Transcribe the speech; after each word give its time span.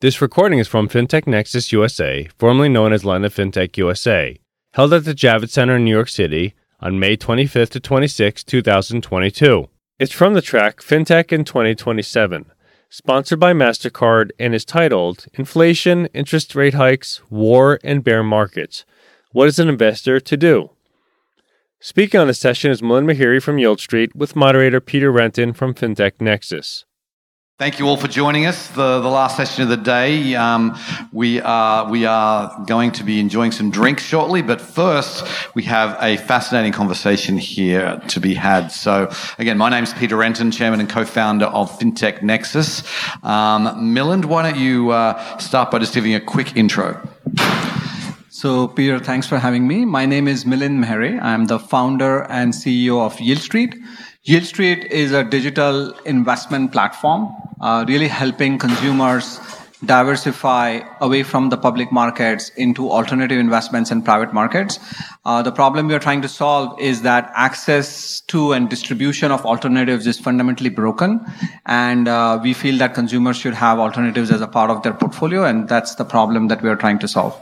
This 0.00 0.22
recording 0.22 0.58
is 0.58 0.66
from 0.66 0.88
FinTech 0.88 1.26
Nexus 1.26 1.72
USA, 1.72 2.26
formerly 2.38 2.70
known 2.70 2.94
as 2.94 3.02
LendIt 3.02 3.34
FinTech 3.34 3.76
USA, 3.76 4.40
held 4.72 4.94
at 4.94 5.04
the 5.04 5.12
Javits 5.12 5.50
Center 5.50 5.76
in 5.76 5.84
New 5.84 5.90
York 5.90 6.08
City 6.08 6.54
on 6.80 6.98
May 6.98 7.18
25th 7.18 7.68
to 7.68 7.80
26, 7.80 8.42
2022. 8.42 9.68
It's 9.98 10.10
from 10.10 10.32
the 10.32 10.40
track 10.40 10.80
FinTech 10.80 11.32
in 11.32 11.44
2027, 11.44 12.46
sponsored 12.88 13.38
by 13.38 13.52
MasterCard, 13.52 14.30
and 14.38 14.54
is 14.54 14.64
titled 14.64 15.26
Inflation, 15.34 16.06
Interest 16.14 16.54
Rate 16.54 16.72
Hikes, 16.72 17.20
War, 17.28 17.78
and 17.84 18.02
Bear 18.02 18.22
Markets. 18.22 18.86
What 19.32 19.48
is 19.48 19.58
an 19.58 19.68
investor 19.68 20.18
to 20.18 20.36
do? 20.38 20.70
Speaking 21.78 22.18
on 22.18 22.26
the 22.26 22.32
session 22.32 22.70
is 22.70 22.80
Milind 22.80 23.04
Mehere 23.04 23.42
from 23.42 23.58
Yieldstreet 23.58 24.14
with 24.14 24.34
moderator 24.34 24.80
Peter 24.80 25.12
Renton 25.12 25.52
from 25.52 25.74
FinTech 25.74 26.22
Nexus. 26.22 26.86
Thank 27.60 27.78
you 27.78 27.86
all 27.88 27.98
for 27.98 28.08
joining 28.08 28.46
us. 28.46 28.68
The, 28.68 29.00
the 29.00 29.10
last 29.10 29.36
session 29.36 29.62
of 29.62 29.68
the 29.68 29.76
day. 29.76 30.34
Um, 30.34 30.78
we 31.12 31.42
are 31.42 31.90
we 31.90 32.06
are 32.06 32.64
going 32.64 32.90
to 32.92 33.04
be 33.04 33.20
enjoying 33.20 33.52
some 33.52 33.70
drinks 33.70 34.02
shortly, 34.02 34.40
but 34.40 34.62
first 34.62 35.26
we 35.54 35.64
have 35.64 35.94
a 36.00 36.16
fascinating 36.16 36.72
conversation 36.72 37.36
here 37.36 38.00
to 38.08 38.18
be 38.18 38.32
had. 38.32 38.68
So 38.68 39.10
again, 39.38 39.58
my 39.58 39.68
name 39.68 39.84
is 39.84 39.92
Peter 39.92 40.16
Renton, 40.16 40.50
chairman 40.50 40.80
and 40.80 40.88
co-founder 40.88 41.44
of 41.44 41.70
FinTech 41.78 42.22
Nexus. 42.22 42.82
Um, 43.22 43.66
Milind, 43.94 44.24
why 44.24 44.42
don't 44.50 44.58
you 44.58 44.92
uh, 44.92 45.36
start 45.36 45.70
by 45.70 45.80
just 45.80 45.92
giving 45.92 46.14
a 46.14 46.20
quick 46.20 46.56
intro? 46.56 47.06
So, 48.30 48.68
Peter, 48.68 48.98
thanks 48.98 49.26
for 49.26 49.38
having 49.38 49.68
me. 49.68 49.84
My 49.84 50.06
name 50.06 50.26
is 50.26 50.46
Milind 50.46 50.82
Mehere. 50.82 51.20
I'm 51.20 51.44
the 51.44 51.58
founder 51.58 52.22
and 52.30 52.54
CEO 52.54 53.04
of 53.04 53.20
Yieldstreet. 54.26 54.84
Yieldstreet 54.84 54.86
is 54.90 55.12
a 55.12 55.24
digital 55.24 55.92
investment 56.04 56.72
platform, 56.72 57.34
uh, 57.60 57.84
really 57.88 58.08
helping 58.08 58.58
consumers 58.58 59.40
diversify 59.84 60.80
away 61.00 61.22
from 61.22 61.48
the 61.48 61.56
public 61.56 61.90
markets 61.90 62.50
into 62.56 62.90
alternative 62.90 63.38
investments 63.38 63.90
and 63.90 64.04
private 64.04 64.32
markets. 64.32 64.78
Uh, 65.24 65.42
the 65.42 65.52
problem 65.52 65.88
we 65.88 65.94
are 65.94 65.98
trying 66.00 66.22
to 66.22 66.28
solve 66.28 66.78
is 66.80 67.02
that 67.02 67.30
access 67.34 68.20
to 68.22 68.52
and 68.52 68.68
distribution 68.68 69.30
of 69.32 69.44
alternatives 69.46 70.06
is 70.06 70.18
fundamentally 70.18 70.70
broken. 70.70 71.20
And 71.66 72.08
uh, 72.08 72.38
we 72.42 72.52
feel 72.52 72.76
that 72.78 72.94
consumers 72.94 73.36
should 73.36 73.54
have 73.54 73.78
alternatives 73.78 74.30
as 74.30 74.40
a 74.40 74.48
part 74.48 74.70
of 74.70 74.82
their 74.82 74.94
portfolio. 74.94 75.44
And 75.44 75.68
that's 75.68 75.94
the 75.94 76.04
problem 76.04 76.48
that 76.48 76.62
we 76.62 76.68
are 76.68 76.76
trying 76.76 76.98
to 77.00 77.08
solve. 77.08 77.38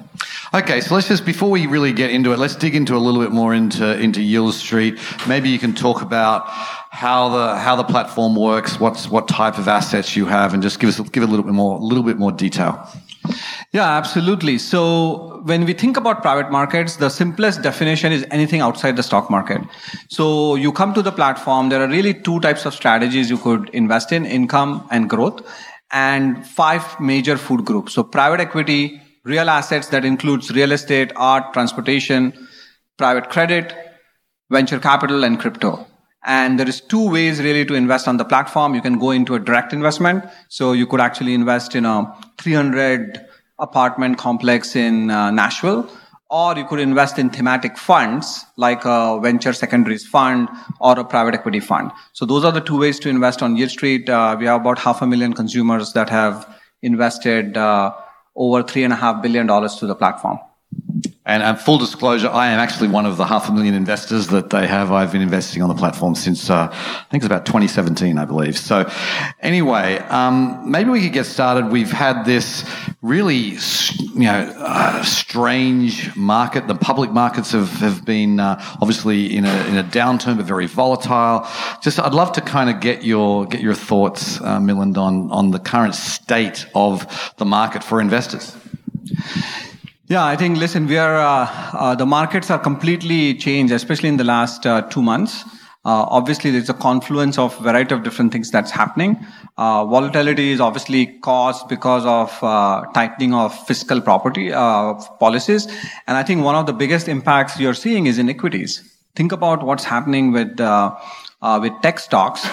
Okay, 0.55 0.81
so 0.81 0.95
let's 0.95 1.09
just, 1.09 1.27
before 1.27 1.51
we 1.51 1.67
really 1.67 1.93
get 1.93 2.11
into 2.11 2.33
it, 2.33 2.39
let's 2.39 2.57
dig 2.57 2.75
into 2.75 2.97
a 2.97 2.99
little 2.99 3.21
bit 3.21 3.33
more 3.33 3.55
into, 3.55 3.99
into 4.01 4.21
Yieldstreet. 4.21 5.29
Maybe 5.29 5.51
you 5.51 5.59
can 5.59 5.75
talk 5.75 6.03
about 6.03 6.49
how 6.91 7.29
the 7.29 7.57
how 7.57 7.77
the 7.77 7.85
platform 7.85 8.35
works, 8.35 8.81
what's 8.81 9.09
what 9.09 9.29
type 9.29 9.59
of 9.59 9.69
assets 9.69 10.17
you 10.17 10.27
have, 10.27 10.55
and 10.55 10.63
just 10.63 10.81
give 10.81 10.89
us 10.89 11.01
give 11.11 11.23
a 11.23 11.27
little 11.27 11.45
bit 11.45 11.55
more 11.55 11.79
a 11.79 11.83
little 11.83 12.05
bit 12.05 12.19
more 12.19 12.33
detail. 12.33 12.89
Yeah, 13.73 13.97
absolutely. 13.99 14.59
So 14.59 15.43
when 15.45 15.65
we 15.67 15.75
think 15.75 15.97
about 15.97 16.23
private 16.23 16.51
markets, 16.51 16.97
the 16.97 17.11
simplest 17.11 17.63
definition 17.63 18.13
is 18.13 18.25
anything 18.31 18.63
outside 18.63 18.97
the 18.97 19.03
stock 19.03 19.31
market. 19.31 19.61
So 20.09 20.55
you 20.55 20.73
come 20.73 20.95
to 20.95 21.03
the 21.03 21.13
platform, 21.13 21.69
there 21.69 21.83
are 21.83 21.89
really 21.89 22.15
two 22.15 22.41
types 22.41 22.65
of 22.65 22.73
strategies 22.73 23.29
you 23.29 23.37
could 23.37 23.69
invest 23.71 24.13
in, 24.13 24.25
income 24.25 24.89
and 24.91 25.11
growth, 25.11 25.43
and 25.93 26.47
five 26.47 26.99
major 27.01 27.37
food 27.37 27.67
groups. 27.67 27.93
So 27.93 28.03
private 28.03 28.41
equity, 28.41 29.03
real 29.25 29.51
assets 29.51 29.89
that 29.89 30.05
includes 30.05 30.51
real 30.51 30.73
estate, 30.73 31.13
art, 31.17 31.53
transportation, 31.53 32.33
private 32.97 33.29
credit, 33.29 33.75
venture 34.51 34.79
capital, 34.79 35.25
and 35.25 35.39
crypto. 35.39 35.87
And 36.29 36.61
there 36.61 36.69
is 36.69 36.83
two 36.83 37.11
ways 37.11 37.41
really 37.41 37.65
to 37.65 37.75
invest 37.75 38.07
on 38.07 38.19
the 38.19 38.25
platform. 38.25 38.75
You 38.75 38.83
can 38.83 38.99
go 38.99 39.13
into 39.13 39.35
a 39.35 39.39
direct 39.39 39.73
investment. 39.73 40.27
So 40.49 40.73
you 40.73 40.87
could 40.87 41.01
actually 41.01 41.33
invest 41.33 41.75
in 41.75 41.87
a 41.87 42.15
300 42.37 43.27
apartment 43.59 44.19
complex 44.19 44.77
in 44.77 45.11
uh, 45.11 45.31
Nashville, 45.31 45.91
or 46.29 46.55
you 46.55 46.67
could 46.67 46.81
invest 46.81 47.19
in 47.19 47.31
thematic 47.31 47.79
funds 47.79 48.45
like 48.59 48.85
a 48.85 49.19
venture 49.23 49.55
secondaries 49.55 50.07
fund 50.07 50.51
or 50.81 50.99
a 51.01 51.05
private 51.05 51.35
equity 51.35 51.61
fund. 51.61 51.91
So 52.13 52.27
those 52.27 52.45
are 52.45 52.53
the 52.53 52.61
two 52.61 52.79
ways 52.79 53.01
to 53.01 53.09
invest 53.09 53.43
on 53.43 53.57
Yieldstreet. 53.57 54.11
Uh, 54.11 54.37
we 54.39 54.45
have 54.45 54.61
about 54.61 54.79
half 54.79 55.01
a 55.01 55.07
million 55.07 55.33
consumers 55.33 55.95
that 55.95 56.11
have 56.11 56.47
invested 56.83 57.57
uh, 57.57 57.95
over 58.37 58.63
three 58.63 58.85
and 58.85 58.93
a 58.93 58.97
half 58.97 59.23
billion 59.23 59.47
dollars 59.47 59.77
to 59.77 59.87
the 59.87 59.95
platform. 59.95 60.39
And 61.29 61.61
full 61.61 61.77
disclosure, 61.77 62.31
I 62.31 62.49
am 62.49 62.59
actually 62.59 62.89
one 62.89 63.05
of 63.05 63.19
the 63.19 63.27
half 63.27 63.51
a 63.51 63.53
million 63.53 63.75
investors 63.75 64.29
that 64.29 64.49
they 64.49 64.67
have. 64.67 64.91
I've 64.91 65.13
been 65.13 65.21
investing 65.21 65.63
on 65.63 65.69
the 65.69 65.75
platform 65.75 66.15
since 66.15 66.49
uh, 66.49 66.69
I 66.73 67.05
think 67.11 67.23
it's 67.23 67.27
about 67.27 67.45
2017, 67.45 68.17
I 68.17 68.25
believe. 68.25 68.57
So, 68.57 68.91
anyway, 69.41 69.99
um, 70.09 70.71
maybe 70.71 70.89
we 70.89 71.03
could 71.03 71.13
get 71.13 71.27
started. 71.27 71.71
We've 71.71 71.91
had 71.91 72.25
this 72.25 72.65
really, 73.03 73.59
you 74.15 74.21
know, 74.21 74.55
uh, 74.57 75.03
strange 75.03 76.17
market. 76.17 76.67
The 76.67 76.75
public 76.75 77.11
markets 77.11 77.53
have 77.53 77.73
have 77.73 78.07
been 78.07 78.41
uh, 78.41 78.59
obviously 78.81 79.37
in 79.37 79.45
a 79.45 79.67
in 79.67 79.77
a 79.77 79.85
downturn, 79.85 80.39
but 80.39 80.47
very 80.47 80.67
volatile. 80.67 81.47
Just, 81.83 82.01
I'd 82.01 82.15
love 82.15 82.33
to 82.33 82.41
kind 82.41 82.71
of 82.71 82.81
get 82.81 83.05
your 83.05 83.45
get 83.45 83.61
your 83.61 83.75
thoughts, 83.75 84.41
uh, 84.41 84.59
Milind, 84.61 84.97
on 84.97 85.31
on 85.31 85.51
the 85.51 85.59
current 85.59 85.95
state 85.95 86.65
of 86.75 87.35
the 87.37 87.45
market 87.45 87.85
for 87.85 88.01
investors. 88.01 88.57
Yeah, 90.11 90.25
I 90.25 90.37
think, 90.37 90.57
listen, 90.57 90.87
we 90.87 90.97
are, 90.97 91.17
uh, 91.17 91.51
uh, 91.75 91.95
the 91.95 92.07
markets 92.07 92.51
are 92.51 92.59
completely 92.59 93.35
changed, 93.35 93.75
especially 93.75 94.09
in 94.09 94.17
the 94.17 94.25
last 94.25 94.67
uh, 94.67 94.81
two 94.81 95.03
months. 95.03 95.45
Uh, 95.85 96.09
obviously, 96.09 96.51
there's 96.51 96.71
a 96.71 96.75
confluence 96.75 97.37
of 97.37 97.55
variety 97.59 97.95
of 97.95 98.05
different 98.05 98.33
things 98.33 98.51
that's 98.51 98.71
happening. 98.71 99.23
Uh, 99.59 99.85
volatility 99.85 100.51
is 100.51 100.61
obviously 100.61 101.19
caused 101.21 101.69
because 101.69 102.07
of 102.07 102.43
uh, 102.43 102.87
tightening 102.95 103.35
of 103.35 103.55
fiscal 103.67 104.01
property 104.01 104.51
policies. 104.51 105.67
And 106.07 106.17
I 106.17 106.23
think 106.23 106.43
one 106.43 106.55
of 106.55 106.65
the 106.65 106.73
biggest 106.73 107.07
impacts 107.07 107.61
you're 107.61 107.75
seeing 107.75 108.07
is 108.07 108.19
in 108.19 108.31
equities. 108.31 108.83
Think 109.15 109.33
about 109.33 109.63
what's 109.63 109.85
happening 109.85 110.33
with, 110.33 110.59
with 110.59 111.73
tech 111.83 111.99
stocks. 111.99 112.49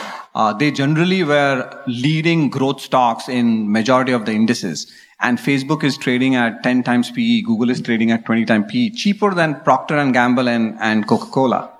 they 0.59 0.71
generally 0.71 1.23
were 1.23 1.83
leading 1.87 2.49
growth 2.49 2.81
stocks 2.81 3.29
in 3.29 3.71
majority 3.71 4.11
of 4.11 4.25
the 4.25 4.33
indices 4.33 4.91
and 5.19 5.37
Facebook 5.37 5.83
is 5.83 5.97
trading 5.97 6.35
at 6.35 6.63
10 6.63 6.83
times 6.83 7.11
PE, 7.11 7.41
Google 7.41 7.69
is 7.69 7.81
trading 7.81 8.11
at 8.11 8.25
20 8.25 8.45
times 8.45 8.71
PE, 8.71 8.89
cheaper 8.91 9.33
than 9.33 9.59
Procter 9.61 9.97
and 9.97 10.13
Gamble 10.13 10.47
and, 10.49 10.77
and 10.79 11.07
Coca-Cola. 11.07 11.71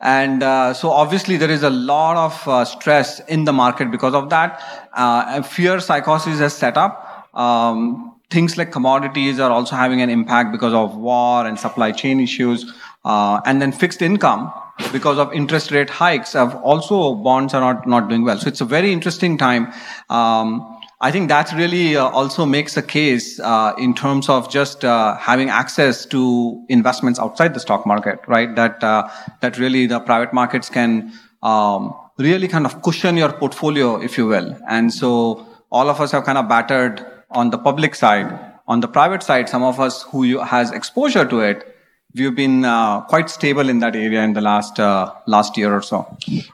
And 0.00 0.42
uh, 0.42 0.74
so 0.74 0.90
obviously 0.90 1.36
there 1.36 1.50
is 1.50 1.62
a 1.62 1.70
lot 1.70 2.16
of 2.16 2.48
uh, 2.48 2.64
stress 2.64 3.20
in 3.26 3.44
the 3.44 3.52
market 3.52 3.90
because 3.90 4.14
of 4.14 4.30
that. 4.30 4.62
Uh, 4.92 5.42
fear 5.42 5.80
psychosis 5.80 6.38
has 6.38 6.54
set 6.54 6.76
up. 6.76 7.28
Um, 7.34 8.14
things 8.30 8.56
like 8.56 8.70
commodities 8.70 9.40
are 9.40 9.50
also 9.50 9.74
having 9.74 10.00
an 10.02 10.10
impact 10.10 10.52
because 10.52 10.74
of 10.74 10.96
war 10.96 11.46
and 11.46 11.58
supply 11.58 11.90
chain 11.90 12.20
issues. 12.20 12.72
Uh, 13.04 13.40
and 13.44 13.60
then 13.60 13.72
fixed 13.72 14.02
income 14.02 14.52
because 14.92 15.18
of 15.18 15.32
interest 15.32 15.70
rate 15.70 15.90
hikes 15.90 16.34
have 16.34 16.54
also 16.56 17.14
bonds 17.14 17.54
are 17.54 17.60
not, 17.60 17.86
not 17.86 18.08
doing 18.08 18.24
well. 18.24 18.38
So 18.38 18.48
it's 18.48 18.60
a 18.60 18.64
very 18.64 18.92
interesting 18.92 19.36
time. 19.36 19.72
Um, 20.10 20.77
I 21.00 21.12
think 21.12 21.28
that 21.28 21.52
really 21.52 21.96
uh, 21.96 22.08
also 22.08 22.44
makes 22.44 22.76
a 22.76 22.82
case 22.82 23.38
uh, 23.38 23.72
in 23.78 23.94
terms 23.94 24.28
of 24.28 24.50
just 24.50 24.84
uh, 24.84 25.16
having 25.16 25.48
access 25.48 26.04
to 26.06 26.64
investments 26.68 27.20
outside 27.20 27.54
the 27.54 27.60
stock 27.60 27.86
market, 27.86 28.18
right? 28.26 28.54
That 28.56 28.82
uh, 28.82 29.08
that 29.40 29.58
really 29.58 29.86
the 29.86 30.00
private 30.00 30.32
markets 30.32 30.68
can 30.68 31.12
um, 31.44 31.94
really 32.18 32.48
kind 32.48 32.66
of 32.66 32.82
cushion 32.82 33.16
your 33.16 33.32
portfolio, 33.32 34.02
if 34.02 34.18
you 34.18 34.26
will. 34.26 34.58
And 34.68 34.92
so 34.92 35.46
all 35.70 35.88
of 35.88 36.00
us 36.00 36.10
have 36.10 36.24
kind 36.24 36.36
of 36.36 36.48
battered 36.48 37.06
on 37.30 37.50
the 37.50 37.58
public 37.58 37.94
side. 37.94 38.36
On 38.66 38.80
the 38.80 38.88
private 38.88 39.22
side, 39.22 39.48
some 39.48 39.62
of 39.62 39.78
us 39.78 40.02
who 40.02 40.38
has 40.40 40.72
exposure 40.72 41.24
to 41.24 41.40
it 41.40 41.76
we've 42.14 42.34
been 42.34 42.64
uh, 42.64 43.02
quite 43.02 43.30
stable 43.30 43.68
in 43.68 43.80
that 43.80 43.94
area 43.94 44.22
in 44.22 44.32
the 44.32 44.40
last 44.40 44.80
uh, 44.80 45.12
last 45.26 45.56
year 45.56 45.74
or 45.74 45.82
so. 45.82 46.06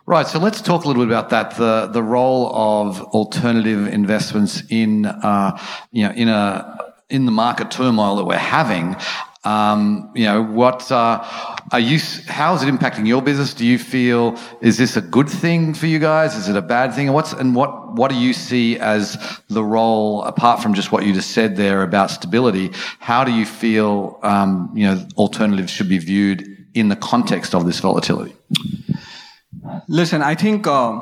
Right. 0.06 0.26
So 0.26 0.38
let's 0.38 0.60
talk 0.60 0.84
a 0.84 0.88
little 0.88 1.04
bit 1.04 1.12
about 1.12 1.31
that. 1.31 1.56
The 1.56 1.87
the 1.87 2.03
role 2.03 2.54
of 2.54 3.00
alternative 3.00 3.87
investments 3.88 4.62
in 4.69 5.06
uh, 5.06 5.59
you 5.92 6.06
know 6.06 6.12
in 6.15 6.28
a 6.28 6.78
in 7.10 7.27
the 7.27 7.33
market 7.33 7.71
turmoil 7.71 8.16
that 8.16 8.24
we're 8.24 8.36
having. 8.36 8.97
Um, 9.45 10.11
you 10.15 10.25
know, 10.25 10.43
what 10.43 10.91
uh, 10.91 11.23
are 11.71 11.81
you? 11.81 11.99
How 12.29 12.55
is 12.55 12.63
it 12.63 12.75
impacting 12.75 13.07
your 13.07 13.21
business? 13.21 13.53
Do 13.53 13.67
you 13.67 13.79
feel 13.79 14.39
is 14.63 14.79
this 14.79 14.97
a 14.97 15.03
good 15.03 15.29
thing 15.29 15.75
for 15.75 15.87
you 15.87 15.99
guys? 15.99 16.35
Is 16.35 16.49
it 16.49 16.57
a 16.57 16.63
bad 16.63 16.95
thing? 16.95 17.09
And 17.09 17.15
what's 17.15 17.35
and 17.35 17.55
what 17.55 17.95
what 17.95 18.11
do 18.11 18.17
you 18.17 18.33
see 18.33 18.79
as 18.79 19.19
the 19.49 19.63
role 19.63 20.23
apart 20.23 20.63
from 20.63 20.73
just 20.73 20.93
what 20.93 21.05
you 21.05 21.13
just 21.13 21.33
said 21.33 21.57
there 21.57 21.83
about 21.83 22.11
stability? 22.11 22.71
How 23.01 23.23
do 23.23 23.33
you 23.33 23.45
feel 23.45 24.19
um, 24.23 24.71
you 24.75 24.87
know 24.87 25.07
alternatives 25.19 25.71
should 25.71 25.91
be 25.91 25.99
viewed 25.99 26.49
in 26.73 26.89
the 26.89 26.97
context 26.97 27.55
of 27.55 27.67
this 27.67 27.81
volatility? 27.81 28.35
Listen, 29.89 30.23
I 30.23 30.35
think 30.35 30.67
uh, 30.67 31.01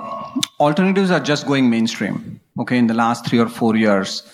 alternatives 0.58 1.12
are 1.12 1.20
just 1.20 1.46
going 1.46 1.70
mainstream. 1.70 2.40
Okay, 2.58 2.76
in 2.76 2.88
the 2.88 2.94
last 2.94 3.24
three 3.24 3.38
or 3.38 3.48
four 3.48 3.76
years, 3.76 4.24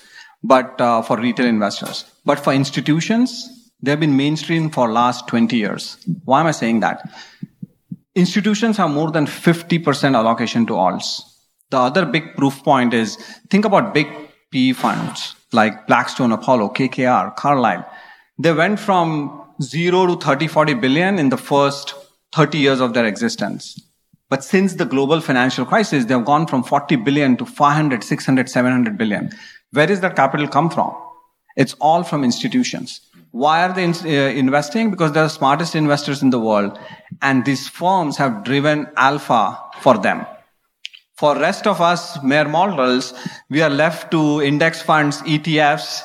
but 0.43 0.81
uh, 0.81 1.03
for 1.03 1.19
retail 1.19 1.47
investors, 1.47 2.05
but 2.25 2.41
for 2.41 2.55
institutions 2.55 3.58
They've 3.81 3.99
been 3.99 4.17
mainstream 4.17 4.71
for 4.71 4.91
last 4.91 5.29
20 5.29 5.57
years. 5.57 5.97
Why 6.25 6.41
am 6.41 6.47
I 6.47 6.51
saying 6.53 6.81
that? 6.81 7.09
Institutions 8.15 8.77
have 8.77 8.91
more 8.91 9.11
than 9.11 9.27
50% 9.27 10.17
allocation 10.17 10.67
to 10.67 10.73
alts. 10.73 11.23
The 11.71 11.79
other 11.79 12.05
big 12.05 12.35
proof 12.35 12.63
point 12.65 12.95
is 12.95 13.17
think 13.51 13.65
about 13.65 13.95
big 13.95 14.09
PE 14.51 14.73
funds. 14.73 15.37
like 15.53 15.87
Blackstone, 15.87 16.33
Apollo, 16.33 16.71
KKR, 16.71 17.35
Carlyle, 17.37 17.85
they 18.39 18.53
went 18.53 18.79
from 18.79 19.43
zero 19.63 20.07
to 20.07 20.17
30, 20.17 20.47
40 20.47 20.75
billion 20.75 21.19
in 21.19 21.31
the 21.31 21.37
first 21.37 21.95
30 22.35 22.59
years 22.59 22.81
of 22.81 22.95
their 22.95 23.07
existence. 23.07 23.81
But 24.29 24.45
since 24.45 24.75
the 24.75 24.85
global 24.85 25.21
financial 25.21 25.65
crisis, 25.65 26.05
they 26.05 26.15
have 26.15 26.27
gone 26.27 26.47
from 26.47 26.63
40 26.63 26.97
billion 26.97 27.37
to 27.39 27.47
500, 27.47 28.05
600, 28.05 28.49
700 28.49 28.99
billion. 28.99 29.31
Where 29.73 29.87
does 29.87 30.01
that 30.01 30.17
capital 30.17 30.47
come 30.47 30.69
from? 30.69 30.95
It's 31.57 31.75
all 31.81 32.03
from 32.03 32.25
institutions. 32.25 33.01
Why 33.39 33.63
are 33.63 33.73
they 33.73 33.85
in, 33.85 33.95
uh, 34.05 34.33
investing? 34.45 34.91
Because 34.91 35.13
they're 35.13 35.31
the 35.31 35.39
smartest 35.41 35.77
investors 35.77 36.23
in 36.23 36.31
the 36.31 36.41
world. 36.41 36.77
And 37.23 37.45
these 37.45 37.69
firms 37.69 38.17
have 38.17 38.43
driven 38.43 38.89
alpha 38.97 39.57
for 39.81 39.97
them. 39.97 40.27
For 41.17 41.39
rest 41.39 41.69
of 41.69 41.81
us 41.81 42.21
mere 42.25 42.49
mortals, 42.49 43.15
we 43.49 43.63
are 43.63 43.71
left 43.71 44.11
to 44.11 44.43
index 44.43 44.83
funds, 44.83 45.23
ETFs, 45.23 46.03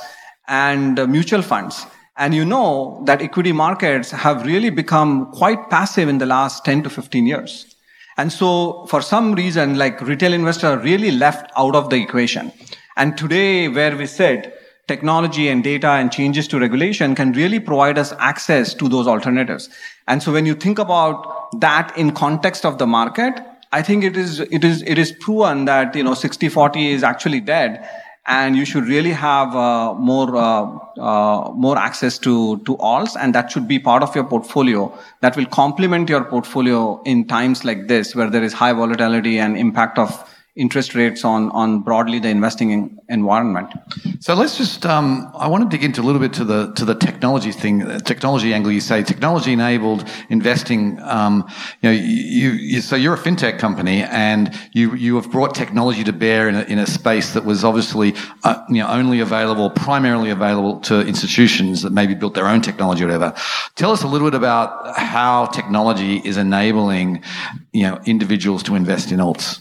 and 0.48 1.00
uh, 1.00 1.08
mutual 1.08 1.42
funds. 1.42 1.88
And 2.18 2.36
you 2.36 2.46
know 2.46 3.02
that 3.08 3.24
equity 3.24 3.52
markets 3.52 4.12
have 4.12 4.46
really 4.46 4.70
become 4.70 5.32
quite 5.32 5.72
passive 5.72 6.10
in 6.10 6.20
the 6.20 6.28
last 6.28 6.64
10 6.66 6.84
to 6.84 6.90
15 6.92 7.26
years. 7.26 7.76
And 8.16 8.32
so 8.32 8.86
for 8.86 9.02
some 9.02 9.34
reason, 9.34 9.80
like 9.80 10.00
retail 10.02 10.34
investors 10.34 10.66
are 10.66 10.78
really 10.78 11.10
left 11.10 11.52
out 11.58 11.76
of 11.76 11.90
the 11.90 11.96
equation. 11.96 12.52
And 12.96 13.18
today 13.18 13.70
where 13.70 13.98
we 13.98 14.06
sit, 14.06 14.60
technology 14.88 15.48
and 15.48 15.64
data 15.64 15.88
and 15.88 16.12
changes 16.12 16.48
to 16.50 16.60
regulation 16.60 17.16
can 17.16 17.32
really 17.34 17.60
provide 17.60 17.98
us 17.98 18.14
access 18.20 18.74
to 18.74 18.90
those 18.90 19.08
alternatives. 19.08 19.70
And 20.08 20.22
so 20.22 20.32
when 20.32 20.46
you 20.46 20.56
think 20.56 20.80
about 20.80 21.60
that 21.62 21.98
in 21.98 22.12
context 22.12 22.66
of 22.66 22.78
the 22.78 22.88
market, 22.88 23.40
I 23.72 23.82
think 23.82 24.04
it 24.04 24.18
is, 24.18 24.40
it 24.40 24.64
is, 24.64 24.84
it 24.84 24.98
is 24.98 25.12
proven 25.12 25.66
that, 25.66 25.96
you 25.96 26.04
know, 26.04 26.12
60-40 26.12 26.92
is 26.92 27.04
actually 27.04 27.40
dead 27.40 27.88
and 28.26 28.56
you 28.56 28.64
should 28.66 28.86
really 28.88 29.12
have 29.12 29.56
uh, 29.56 29.94
more 29.96 30.36
uh, 30.38 30.66
uh, 30.98 31.52
more 31.54 31.78
access 31.78 32.18
to 32.18 32.58
to 32.60 32.78
alts 32.78 33.18
and 33.20 33.36
that 33.36 33.52
should 33.52 33.68
be 33.68 33.78
part 33.78 34.02
of 34.02 34.16
your 34.16 34.24
portfolio 34.24 34.98
that 35.20 35.36
will 35.36 35.46
complement 35.46 36.08
your 36.08 36.24
portfolio 36.24 37.02
in 37.04 37.28
times 37.28 37.66
like 37.66 37.88
this 37.88 38.16
where 38.16 38.30
there 38.30 38.44
is 38.44 38.54
high 38.54 38.72
volatility 38.72 39.40
and 39.40 39.58
impact 39.58 40.00
of 40.00 40.33
interest 40.56 40.94
rates 40.94 41.26
on 41.26 41.50
on 41.50 41.82
broadly 41.82 42.20
the 42.20 42.30
investing 42.30 43.00
environment. 43.10 43.74
So 44.20 44.36
let's 44.36 44.56
just 44.56 44.86
um, 44.86 45.32
I 45.36 45.48
want 45.48 45.70
to 45.70 45.76
dig 45.76 45.84
into 45.84 46.02
a 46.02 46.04
little 46.04 46.22
bit 46.22 46.34
to 46.34 46.44
the 46.44 46.72
to 46.74 46.86
the 46.86 46.94
technology 46.94 47.52
thing, 47.52 47.80
the 47.80 48.00
technology 48.00 48.54
angle. 48.54 48.72
You 48.72 48.80
say 48.80 49.02
technology 49.02 49.54
enabled 49.54 50.08
investing. 50.30 51.00
Um, 51.02 51.50
you 51.82 51.90
know, 51.90 51.96
you, 51.96 52.52
you, 52.52 52.82
so 52.82 52.96
you're 52.96 53.16
a 53.16 53.18
fintech 53.18 53.58
company, 53.58 54.04
and 54.04 54.54
you 54.74 54.94
you 54.94 55.16
have 55.16 55.32
brought 55.32 55.56
technology 55.56 56.04
to 56.04 56.14
bear 56.14 56.48
in 56.48 56.56
a, 56.56 56.62
in 56.64 56.78
a 56.78 56.86
space 56.86 57.34
that 57.34 57.46
was 57.46 57.64
obviously 57.64 58.14
uh, 58.44 58.64
you 58.70 58.76
know 58.76 58.88
only 58.90 59.22
available, 59.22 59.72
primarily 59.72 60.30
available 60.30 60.80
to 60.82 61.02
institutions 61.02 61.82
that 61.82 61.92
maybe 61.92 62.14
built 62.14 62.36
their 62.36 62.48
own 62.48 62.62
technology 62.62 63.04
or 63.04 63.08
whatever. 63.08 63.34
Tell 63.76 63.92
us 63.92 64.04
a 64.04 64.08
little 64.08 64.30
bit 64.30 64.38
about 64.38 64.98
how 65.00 65.48
technology 65.48 66.18
is 66.18 66.38
enabling 66.38 67.24
you 67.72 67.84
know 67.84 68.00
individuals 68.06 68.62
to 68.64 68.76
invest 68.76 69.12
in 69.12 69.18
alts. 69.18 69.60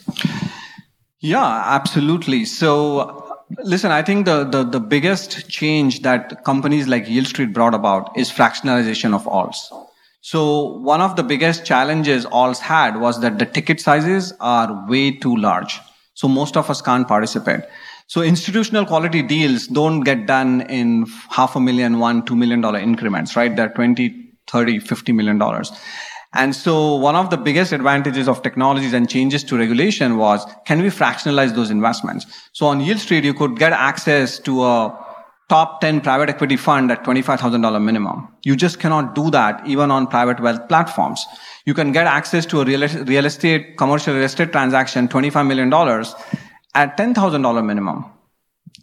Yeah, 1.23 1.63
absolutely. 1.67 2.45
So, 2.45 3.39
listen, 3.63 3.93
I 3.93 4.03
think 4.03 4.27
the, 4.27 4.43
the, 4.43 4.65
the 4.65 4.81
biggest 4.81 5.49
change 5.49 6.03
that 6.03 6.43
companies 6.45 6.89
like 6.89 7.07
Yieldstreet 7.07 7.53
brought 7.53 7.75
about 7.75 8.17
is 8.19 8.29
fractionalization 8.31 9.15
of 9.15 9.25
alts. 9.27 9.59
So, 10.21 10.79
one 10.79 11.01
of 11.01 11.15
the 11.15 11.23
biggest 11.23 11.65
challenges 11.65 12.27
alts 12.27 12.59
had 12.59 13.01
was 13.01 13.21
that 13.21 13.39
the 13.39 13.47
ticket 13.47 13.81
sizes 13.81 14.33
are 14.41 14.85
way 14.89 15.13
too 15.13 15.37
large. 15.37 15.79
So, 16.15 16.27
most 16.27 16.57
of 16.57 16.69
us 16.69 16.83
can't 16.83 17.07
participate. 17.07 17.61
So, 18.09 18.23
institutional 18.23 18.85
quality 18.85 19.23
deals 19.23 19.69
don't 19.69 20.01
get 20.01 20.27
done 20.27 20.63
in 20.63 21.07
half 21.31 21.55
a 21.55 21.61
million, 21.61 22.01
one, 22.01 22.25
two 22.25 22.35
million 22.35 22.61
dollar 22.61 22.81
increments, 22.81 23.37
right? 23.37 23.55
They're 23.55 23.69
20, 23.73 24.33
30, 24.49 24.81
50 24.81 25.13
million 25.13 25.39
dollars. 25.39 25.71
And 26.35 26.57
so 26.57 26.95
one 26.97 27.15
of 27.15 27.31
the 27.31 27.37
biggest 27.37 27.73
advantages 27.73 28.27
of 28.27 28.43
technologies 28.43 28.95
and 28.95 29.09
changes 29.09 29.45
to 29.45 29.59
regulation 29.59 30.17
was, 30.17 30.47
can 30.65 30.81
we 30.81 30.89
fractionalize 30.89 31.55
those 31.55 31.71
investments? 31.71 32.27
So 32.53 32.67
on 32.67 32.81
Yieldstreet, 32.81 33.23
you 33.23 33.35
could 33.35 33.59
get 33.59 33.73
access 33.73 34.39
to 34.41 34.65
a 34.65 34.99
top 35.49 35.83
10 35.83 36.01
private 36.01 36.31
equity 36.31 36.57
fund 36.57 36.91
at 36.91 37.05
$25,000 37.05 37.83
minimum. 37.83 38.29
You 38.45 38.57
just 38.57 38.81
cannot 38.81 39.15
do 39.15 39.31
that 39.31 39.67
even 39.67 39.91
on 39.91 40.07
private 40.07 40.41
wealth 40.41 40.67
platforms. 40.69 41.27
You 41.67 41.75
can 41.75 41.93
get 41.93 42.07
access 42.07 42.47
to 42.47 42.63
a 42.63 42.65
real, 42.65 42.89
real 43.05 43.27
estate, 43.27 43.77
commercial 43.77 44.15
real 44.15 44.25
estate 44.25 44.53
transaction, 44.53 45.09
$25 45.09 45.47
million 45.47 45.73
at 46.75 46.97
$10,000 46.97 47.67
minimum 47.67 48.07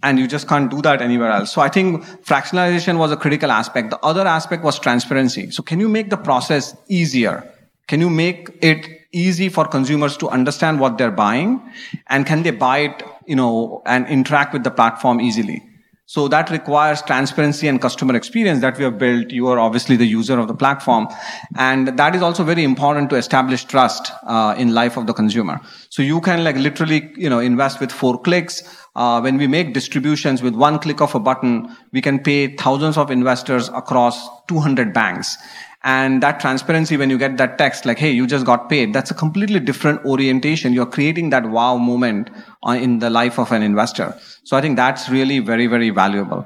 and 0.03 0.17
you 0.19 0.27
just 0.27 0.47
can't 0.47 0.71
do 0.71 0.81
that 0.81 1.01
anywhere 1.01 1.31
else. 1.31 1.51
So 1.51 1.61
I 1.61 1.69
think 1.69 2.03
fractionalization 2.25 2.97
was 2.97 3.11
a 3.11 3.17
critical 3.17 3.51
aspect. 3.51 3.89
The 3.89 3.99
other 3.99 4.25
aspect 4.25 4.63
was 4.63 4.79
transparency. 4.79 5.51
So 5.51 5.63
can 5.63 5.79
you 5.79 5.89
make 5.89 6.09
the 6.09 6.17
process 6.17 6.75
easier? 6.87 7.51
Can 7.87 7.99
you 7.99 8.09
make 8.09 8.49
it 8.61 8.87
easy 9.11 9.49
for 9.49 9.65
consumers 9.65 10.15
to 10.17 10.29
understand 10.29 10.79
what 10.79 10.97
they're 10.97 11.11
buying? 11.11 11.61
And 12.07 12.25
can 12.25 12.43
they 12.43 12.51
buy 12.51 12.79
it, 12.79 13.03
you 13.25 13.35
know, 13.35 13.81
and 13.85 14.07
interact 14.07 14.53
with 14.53 14.63
the 14.63 14.71
platform 14.71 15.19
easily? 15.19 15.63
So 16.09 16.27
that 16.29 16.49
requires 16.49 17.03
transparency 17.03 17.67
and 17.67 17.79
customer 17.79 18.15
experience 18.15 18.61
that 18.61 18.79
we 18.79 18.83
have 18.83 18.97
built. 18.97 19.29
You 19.29 19.45
are 19.49 19.59
obviously 19.59 19.95
the 19.95 20.07
user 20.07 20.39
of 20.39 20.47
the 20.47 20.55
platform. 20.55 21.07
And 21.55 21.89
that 21.99 22.15
is 22.15 22.23
also 22.23 22.43
very 22.43 22.63
important 22.63 23.11
to 23.11 23.15
establish 23.15 23.63
trust 23.63 24.11
uh, 24.23 24.55
in 24.57 24.73
life 24.73 24.97
of 24.97 25.05
the 25.05 25.13
consumer. 25.13 25.61
So 25.89 26.01
you 26.01 26.19
can 26.19 26.43
like 26.43 26.55
literally, 26.55 27.13
you 27.15 27.29
know, 27.29 27.37
invest 27.37 27.79
with 27.79 27.91
four 27.91 28.19
clicks. 28.19 28.63
Uh, 28.99 29.21
when 29.21 29.37
we 29.37 29.47
make 29.47 29.73
distributions 29.73 30.41
with 30.41 30.53
one 30.53 30.77
click 30.77 30.99
of 30.99 31.15
a 31.15 31.19
button, 31.21 31.73
we 31.93 32.01
can 32.01 32.19
pay 32.19 32.53
thousands 32.57 32.97
of 32.97 33.09
investors 33.09 33.69
across 33.69 34.27
200 34.47 34.93
banks. 34.93 35.37
And 35.85 36.21
that 36.21 36.41
transparency, 36.41 36.97
when 36.97 37.09
you 37.09 37.17
get 37.17 37.37
that 37.37 37.57
text 37.57 37.85
like, 37.85 37.97
hey, 37.97 38.11
you 38.11 38.27
just 38.27 38.45
got 38.45 38.69
paid, 38.69 38.91
that's 38.91 39.09
a 39.09 39.13
completely 39.13 39.61
different 39.61 40.03
orientation. 40.03 40.73
You're 40.73 40.85
creating 40.85 41.29
that 41.29 41.45
wow 41.45 41.77
moment 41.77 42.29
in 42.67 42.99
the 42.99 43.09
life 43.09 43.39
of 43.39 43.53
an 43.53 43.63
investor. 43.63 44.13
So 44.43 44.57
I 44.57 44.61
think 44.61 44.75
that's 44.75 45.07
really 45.07 45.39
very, 45.39 45.67
very 45.67 45.91
valuable. 45.91 46.45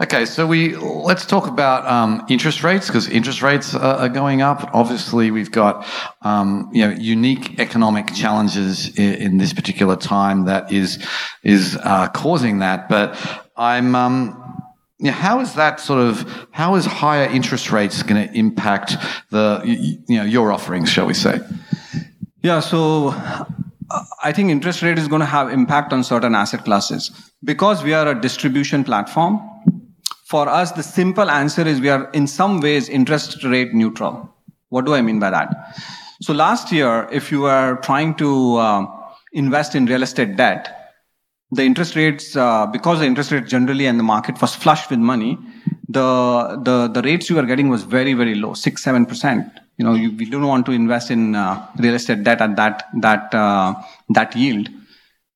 Okay, 0.00 0.26
so 0.26 0.46
we 0.46 0.76
let's 0.76 1.24
talk 1.24 1.46
about 1.46 1.86
um, 1.86 2.24
interest 2.28 2.62
rates 2.62 2.86
because 2.86 3.08
interest 3.08 3.40
rates 3.40 3.74
are, 3.74 3.96
are, 3.96 4.08
going 4.08 4.42
up. 4.42 4.68
Obviously, 4.74 5.30
we've 5.30 5.50
got 5.50 5.86
um, 6.22 6.68
you 6.72 6.86
know 6.86 6.94
unique 6.94 7.58
economic 7.58 8.14
challenges 8.14 8.96
in, 8.98 9.14
in, 9.14 9.38
this 9.38 9.54
particular 9.54 9.96
time 9.96 10.44
that 10.44 10.70
is 10.70 11.02
is 11.42 11.78
uh, 11.82 12.08
causing 12.08 12.58
that. 12.58 12.90
But 12.90 13.16
I'm 13.56 13.94
um, 13.94 14.62
yeah, 14.98 15.12
how 15.12 15.40
is 15.40 15.54
that 15.54 15.80
sort 15.80 16.00
of 16.00 16.46
how 16.50 16.74
is 16.74 16.84
higher 16.84 17.28
interest 17.30 17.72
rates 17.72 18.02
going 18.02 18.28
to 18.28 18.34
impact 18.34 18.96
the 19.30 19.62
you 19.64 20.18
know 20.18 20.24
your 20.24 20.52
offerings, 20.52 20.90
shall 20.90 21.06
we 21.06 21.14
say? 21.14 21.40
Yeah, 22.42 22.60
so 22.60 23.14
I 24.22 24.32
think 24.32 24.50
interest 24.50 24.82
rate 24.82 24.98
is 24.98 25.08
going 25.08 25.20
to 25.20 25.26
have 25.26 25.50
impact 25.50 25.92
on 25.92 26.04
certain 26.04 26.34
asset 26.34 26.64
classes 26.64 27.10
because 27.42 27.82
we 27.82 27.94
are 27.94 28.08
a 28.08 28.20
distribution 28.20 28.84
platform. 28.84 29.40
For 30.26 30.48
us, 30.48 30.72
the 30.72 30.82
simple 30.82 31.30
answer 31.30 31.62
is 31.62 31.80
we 31.80 31.88
are 31.88 32.10
in 32.10 32.26
some 32.26 32.60
ways 32.60 32.88
interest 32.88 33.44
rate 33.44 33.72
neutral. 33.72 34.28
What 34.70 34.84
do 34.84 34.92
I 34.92 35.00
mean 35.00 35.20
by 35.20 35.30
that? 35.30 35.54
So 36.20 36.32
last 36.32 36.72
year, 36.72 37.08
if 37.12 37.30
you 37.30 37.42
were 37.42 37.78
trying 37.82 38.16
to 38.16 38.56
uh, 38.56 38.86
invest 39.32 39.76
in 39.76 39.86
real 39.86 40.02
estate 40.02 40.36
debt, 40.36 40.92
the 41.52 41.62
interest 41.62 41.94
rates, 41.94 42.34
uh, 42.34 42.66
because 42.66 42.98
the 42.98 43.06
interest 43.06 43.30
rate 43.30 43.46
generally 43.46 43.86
and 43.86 44.00
the 44.00 44.02
market 44.02 44.40
was 44.42 44.52
flush 44.52 44.90
with 44.90 44.98
money, 44.98 45.38
the, 45.88 46.60
the, 46.60 46.88
the 46.88 47.02
rates 47.02 47.30
you 47.30 47.36
were 47.36 47.46
getting 47.46 47.68
was 47.68 47.84
very, 47.84 48.14
very 48.14 48.34
low, 48.34 48.54
six, 48.54 48.82
seven 48.82 49.06
percent. 49.06 49.46
You 49.78 49.84
know, 49.84 49.94
you, 49.94 50.10
we 50.16 50.28
don't 50.28 50.46
want 50.46 50.66
to 50.66 50.72
invest 50.72 51.12
in 51.12 51.36
uh, 51.36 51.64
real 51.78 51.94
estate 51.94 52.24
debt 52.24 52.40
at 52.40 52.56
that, 52.56 52.88
that, 53.00 53.32
uh, 53.32 53.74
that 54.08 54.34
yield. 54.34 54.70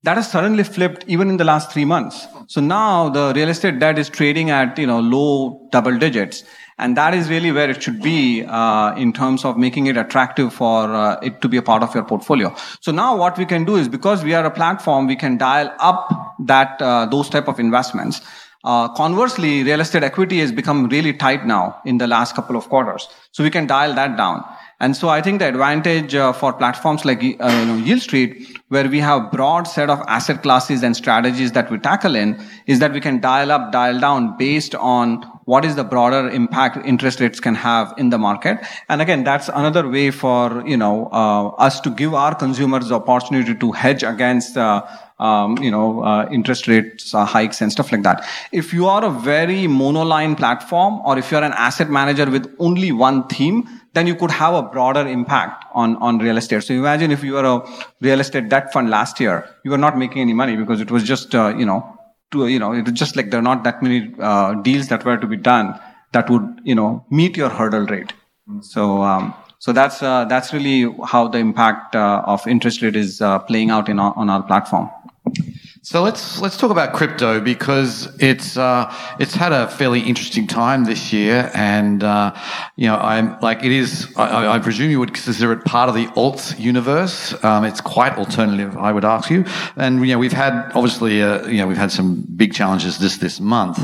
That 0.02 0.16
has 0.16 0.30
suddenly 0.30 0.64
flipped 0.64 1.04
even 1.08 1.28
in 1.28 1.36
the 1.36 1.44
last 1.44 1.70
three 1.72 1.84
months. 1.84 2.26
So 2.46 2.60
now 2.60 3.10
the 3.10 3.32
real 3.36 3.50
estate 3.50 3.78
debt 3.78 3.98
is 3.98 4.08
trading 4.08 4.48
at, 4.48 4.78
you 4.78 4.86
know, 4.86 5.00
low 5.00 5.68
double 5.72 5.98
digits. 5.98 6.42
And 6.78 6.96
that 6.96 7.12
is 7.12 7.28
really 7.28 7.52
where 7.52 7.68
it 7.68 7.82
should 7.82 8.00
be 8.00 8.42
uh, 8.46 8.94
in 8.96 9.12
terms 9.12 9.44
of 9.44 9.58
making 9.58 9.86
it 9.88 9.98
attractive 9.98 10.54
for 10.54 10.90
uh, 10.94 11.20
it 11.20 11.42
to 11.42 11.48
be 11.48 11.58
a 11.58 11.62
part 11.62 11.82
of 11.82 11.94
your 11.94 12.04
portfolio. 12.04 12.54
So 12.80 12.90
now 12.90 13.14
what 13.14 13.36
we 13.36 13.44
can 13.44 13.66
do 13.66 13.76
is 13.76 13.88
because 13.88 14.24
we 14.24 14.32
are 14.32 14.46
a 14.46 14.50
platform, 14.50 15.06
we 15.06 15.16
can 15.16 15.36
dial 15.36 15.70
up 15.78 16.08
that 16.46 16.80
uh, 16.80 17.04
those 17.04 17.28
type 17.28 17.48
of 17.48 17.60
investments. 17.60 18.22
Uh, 18.64 18.88
conversely, 18.94 19.62
real 19.62 19.80
estate 19.80 20.02
equity 20.02 20.38
has 20.38 20.52
become 20.52 20.86
really 20.88 21.12
tight 21.12 21.46
now 21.46 21.80
in 21.84 21.98
the 21.98 22.06
last 22.06 22.34
couple 22.34 22.56
of 22.56 22.68
quarters. 22.70 23.08
So 23.32 23.42
we 23.42 23.50
can 23.50 23.66
dial 23.66 23.94
that 23.94 24.16
down. 24.16 24.44
And 24.80 24.96
so 24.96 25.10
I 25.10 25.20
think 25.20 25.40
the 25.40 25.48
advantage 25.48 26.14
uh, 26.14 26.32
for 26.32 26.54
platforms 26.54 27.04
like 27.04 27.18
uh, 27.18 27.22
you 27.22 27.36
know, 27.36 27.78
Yieldstreet, 27.84 28.58
where 28.68 28.88
we 28.88 28.98
have 29.00 29.30
broad 29.30 29.64
set 29.68 29.90
of 29.90 30.00
asset 30.08 30.42
classes 30.42 30.82
and 30.82 30.96
strategies 30.96 31.52
that 31.52 31.70
we 31.70 31.78
tackle 31.78 32.16
in, 32.16 32.42
is 32.66 32.78
that 32.78 32.92
we 32.92 33.00
can 33.00 33.20
dial 33.20 33.52
up, 33.52 33.72
dial 33.72 34.00
down 34.00 34.38
based 34.38 34.74
on 34.74 35.22
what 35.44 35.64
is 35.64 35.76
the 35.76 35.84
broader 35.84 36.30
impact 36.30 36.78
interest 36.86 37.20
rates 37.20 37.40
can 37.40 37.54
have 37.54 37.92
in 37.98 38.08
the 38.08 38.16
market. 38.16 38.58
And 38.88 39.02
again, 39.02 39.24
that's 39.24 39.48
another 39.48 39.88
way 39.88 40.10
for, 40.10 40.66
you 40.66 40.76
know, 40.76 41.08
uh, 41.12 41.48
us 41.48 41.80
to 41.80 41.90
give 41.90 42.14
our 42.14 42.34
consumers 42.34 42.88
the 42.88 42.94
opportunity 42.94 43.54
to 43.54 43.72
hedge 43.72 44.02
against 44.02 44.56
uh, 44.56 44.86
um, 45.20 45.58
you 45.58 45.70
know, 45.70 46.02
uh, 46.02 46.28
interest 46.32 46.66
rates 46.66 47.14
uh, 47.14 47.24
hikes 47.24 47.60
and 47.60 47.70
stuff 47.70 47.92
like 47.92 48.02
that. 48.02 48.24
If 48.52 48.72
you 48.72 48.86
are 48.86 49.04
a 49.04 49.10
very 49.10 49.66
monoline 49.68 50.36
platform 50.36 51.00
or 51.04 51.18
if 51.18 51.30
you're 51.30 51.44
an 51.44 51.52
asset 51.52 51.90
manager 51.90 52.30
with 52.30 52.52
only 52.58 52.90
one 52.92 53.28
theme, 53.28 53.68
then 53.92 54.06
you 54.06 54.14
could 54.14 54.30
have 54.30 54.54
a 54.54 54.62
broader 54.62 55.06
impact 55.06 55.64
on, 55.74 55.96
on 55.96 56.18
real 56.18 56.36
estate. 56.36 56.62
So 56.62 56.74
imagine 56.74 57.10
if 57.10 57.24
you 57.24 57.32
were 57.34 57.44
a 57.44 57.68
real 58.00 58.20
estate 58.20 58.48
debt 58.48 58.72
fund 58.72 58.88
last 58.88 59.20
year, 59.20 59.48
you 59.64 59.70
were 59.70 59.78
not 59.78 59.98
making 59.98 60.22
any 60.22 60.32
money 60.32 60.56
because 60.56 60.80
it 60.80 60.90
was 60.90 61.02
just, 61.04 61.34
uh, 61.34 61.54
you 61.56 61.66
know, 61.66 61.98
to, 62.30 62.46
you 62.46 62.58
know, 62.58 62.72
it 62.72 62.84
was 62.84 62.92
just 62.92 63.16
like 63.16 63.30
there 63.30 63.40
are 63.40 63.42
not 63.42 63.64
that 63.64 63.82
many 63.82 64.14
uh, 64.20 64.54
deals 64.54 64.88
that 64.88 65.04
were 65.04 65.16
to 65.16 65.26
be 65.26 65.36
done 65.36 65.78
that 66.12 66.30
would, 66.30 66.60
you 66.64 66.74
know, 66.74 67.04
meet 67.10 67.36
your 67.36 67.48
hurdle 67.48 67.86
rate. 67.86 68.12
So, 68.60 69.02
um, 69.02 69.34
so 69.58 69.72
that's 69.72 70.02
uh, 70.02 70.24
that's 70.24 70.52
really 70.52 70.92
how 71.04 71.28
the 71.28 71.38
impact 71.38 71.94
uh, 71.94 72.22
of 72.26 72.46
interest 72.46 72.82
rate 72.82 72.96
is 72.96 73.22
playing 73.46 73.70
out 73.70 73.88
in 73.88 73.98
our, 73.98 74.12
on 74.16 74.30
our 74.30 74.42
platform. 74.42 74.88
So 75.82 76.02
let's 76.02 76.40
let's 76.40 76.58
talk 76.58 76.70
about 76.70 76.92
crypto 76.92 77.40
because 77.40 78.14
it's 78.20 78.58
uh, 78.58 78.94
it's 79.18 79.34
had 79.34 79.52
a 79.52 79.66
fairly 79.66 80.00
interesting 80.00 80.46
time 80.46 80.84
this 80.84 81.10
year, 81.10 81.50
and 81.54 82.04
uh, 82.04 82.34
you 82.76 82.86
know 82.86 82.96
I'm 82.96 83.40
like 83.40 83.64
it 83.64 83.72
is. 83.72 84.12
I, 84.16 84.46
I, 84.46 84.58
presume 84.58 84.90
you 84.90 85.00
would 85.00 85.14
consider 85.14 85.52
it 85.52 85.64
part 85.64 85.88
of 85.88 85.94
the 85.94 86.06
alts 86.08 86.58
universe. 86.60 87.32
Um, 87.42 87.64
it's 87.64 87.80
quite 87.80 88.18
alternative, 88.18 88.76
I 88.76 88.92
would 88.92 89.06
ask 89.06 89.30
you. 89.30 89.46
And 89.74 90.06
you 90.06 90.12
know 90.12 90.18
we've 90.18 90.34
had 90.34 90.70
obviously 90.74 91.22
uh, 91.22 91.46
you 91.46 91.58
know 91.58 91.66
we've 91.66 91.78
had 91.78 91.90
some 91.90 92.26
big 92.36 92.52
challenges 92.52 92.98
this 92.98 93.16
this 93.16 93.40
month, 93.40 93.78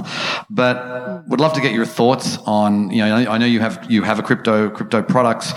but 0.51 1.27
would 1.29 1.41
love 1.41 1.55
to 1.55 1.63
get 1.63 1.73
your 1.73 1.87
thoughts 1.87 2.37
on 2.45 2.91
you 2.91 2.99
know 3.05 3.17
I 3.17 3.39
know 3.39 3.47
you 3.47 3.61
have 3.61 3.91
you 3.91 4.03
have 4.03 4.19
a 4.19 4.23
crypto 4.23 4.69
crypto 4.69 5.03
products. 5.03 5.55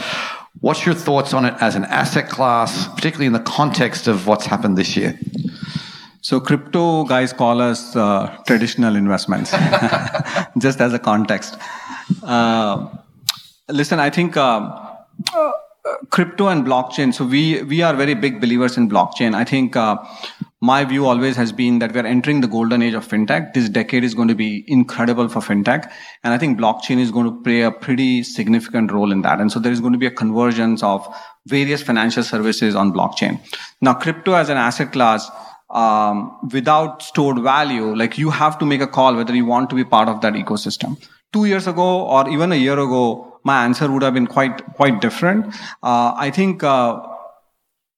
What's 0.61 0.85
your 0.85 0.95
thoughts 0.95 1.33
on 1.33 1.45
it 1.45 1.53
as 1.61 1.75
an 1.75 1.85
asset 1.85 2.29
class, 2.29 2.87
particularly 2.95 3.27
in 3.27 3.33
the 3.33 3.39
context 3.39 4.07
of 4.07 4.27
what's 4.27 4.45
happened 4.45 4.77
this 4.77 4.97
year? 4.97 5.17
So 6.21 6.39
crypto 6.39 7.05
guys 7.05 7.31
call 7.31 7.61
us 7.61 7.95
uh, 7.95 8.35
traditional 8.45 8.95
investments, 8.95 9.51
just 10.57 10.81
as 10.81 10.93
a 10.93 10.99
context. 10.99 11.57
Uh, 12.21 12.87
listen, 13.69 13.99
I 13.99 14.09
think 14.09 14.35
uh, 14.35 14.89
uh, 15.33 15.51
crypto 16.09 16.47
and 16.47 16.65
blockchain. 16.65 17.13
So 17.13 17.25
we 17.25 17.63
we 17.63 17.81
are 17.81 17.95
very 17.95 18.15
big 18.15 18.41
believers 18.41 18.77
in 18.77 18.89
blockchain. 18.89 19.33
I 19.33 19.45
think 19.45 19.75
uh, 19.75 19.97
my 20.61 20.83
view 20.83 21.05
always 21.05 21.35
has 21.37 21.51
been 21.51 21.79
that 21.79 21.93
we 21.93 21.99
are 21.99 22.05
entering 22.05 22.41
the 22.41 22.47
golden 22.47 22.81
age 22.81 22.93
of 22.93 23.07
fintech. 23.07 23.53
This 23.53 23.69
decade 23.69 24.03
is 24.03 24.13
going 24.13 24.27
to 24.27 24.35
be 24.35 24.65
incredible 24.67 25.29
for 25.29 25.39
fintech, 25.39 25.89
and 26.23 26.33
I 26.33 26.37
think 26.37 26.59
blockchain 26.59 26.99
is 26.99 27.11
going 27.11 27.25
to 27.25 27.43
play 27.43 27.61
a 27.61 27.71
pretty 27.71 28.23
significant 28.23 28.91
role 28.91 29.11
in 29.11 29.21
that. 29.21 29.39
And 29.39 29.51
so 29.51 29.59
there 29.59 29.71
is 29.71 29.79
going 29.79 29.93
to 29.93 29.99
be 29.99 30.05
a 30.05 30.11
convergence 30.11 30.83
of 30.83 31.07
various 31.47 31.81
financial 31.81 32.23
services 32.23 32.75
on 32.75 32.91
blockchain. 32.91 33.39
Now, 33.81 33.93
crypto 33.93 34.33
as 34.33 34.49
an 34.49 34.57
asset 34.57 34.91
class 34.91 35.29
um, 35.69 36.37
without 36.51 37.03
stored 37.03 37.39
value, 37.39 37.95
like 37.95 38.17
you 38.17 38.29
have 38.29 38.59
to 38.59 38.65
make 38.65 38.81
a 38.81 38.87
call 38.87 39.15
whether 39.15 39.35
you 39.35 39.45
want 39.45 39.69
to 39.69 39.75
be 39.75 39.85
part 39.85 40.09
of 40.09 40.19
that 40.21 40.33
ecosystem. 40.33 41.01
Two 41.31 41.45
years 41.45 41.67
ago 41.67 42.05
or 42.07 42.27
even 42.29 42.51
a 42.51 42.55
year 42.55 42.73
ago, 42.73 43.39
my 43.43 43.63
answer 43.63 43.89
would 43.89 44.01
have 44.01 44.13
been 44.13 44.27
quite 44.27 44.65
quite 44.73 44.99
different. 44.99 45.45
Uh, 45.81 46.13
I 46.17 46.31
think, 46.31 46.63
uh, 46.63 46.99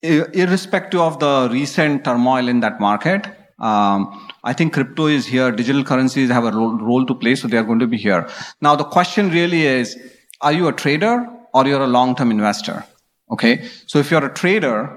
irrespective 0.01 0.99
of 0.99 1.19
the 1.19 1.49
recent 1.51 2.03
turmoil 2.03 2.47
in 2.47 2.59
that 2.61 2.79
market, 2.79 3.27
um, 3.59 4.29
I 4.43 4.53
think 4.53 4.73
crypto 4.73 5.07
is 5.07 5.25
here. 5.27 5.51
Digital 5.51 5.83
currencies 5.83 6.29
have 6.29 6.45
a 6.45 6.51
role, 6.51 6.77
role 6.77 7.05
to 7.05 7.13
play, 7.13 7.35
so 7.35 7.47
they 7.47 7.57
are 7.57 7.63
going 7.63 7.79
to 7.79 7.87
be 7.87 7.97
here. 7.97 8.27
Now, 8.59 8.75
the 8.75 8.83
question 8.83 9.29
really 9.29 9.63
is: 9.63 9.97
Are 10.41 10.51
you 10.51 10.67
a 10.67 10.73
trader 10.73 11.27
or 11.53 11.67
you're 11.67 11.83
a 11.83 11.87
long-term 11.87 12.31
investor? 12.31 12.83
Okay, 13.29 13.67
so 13.85 13.99
if 13.99 14.09
you're 14.09 14.25
a 14.25 14.33
trader, 14.33 14.89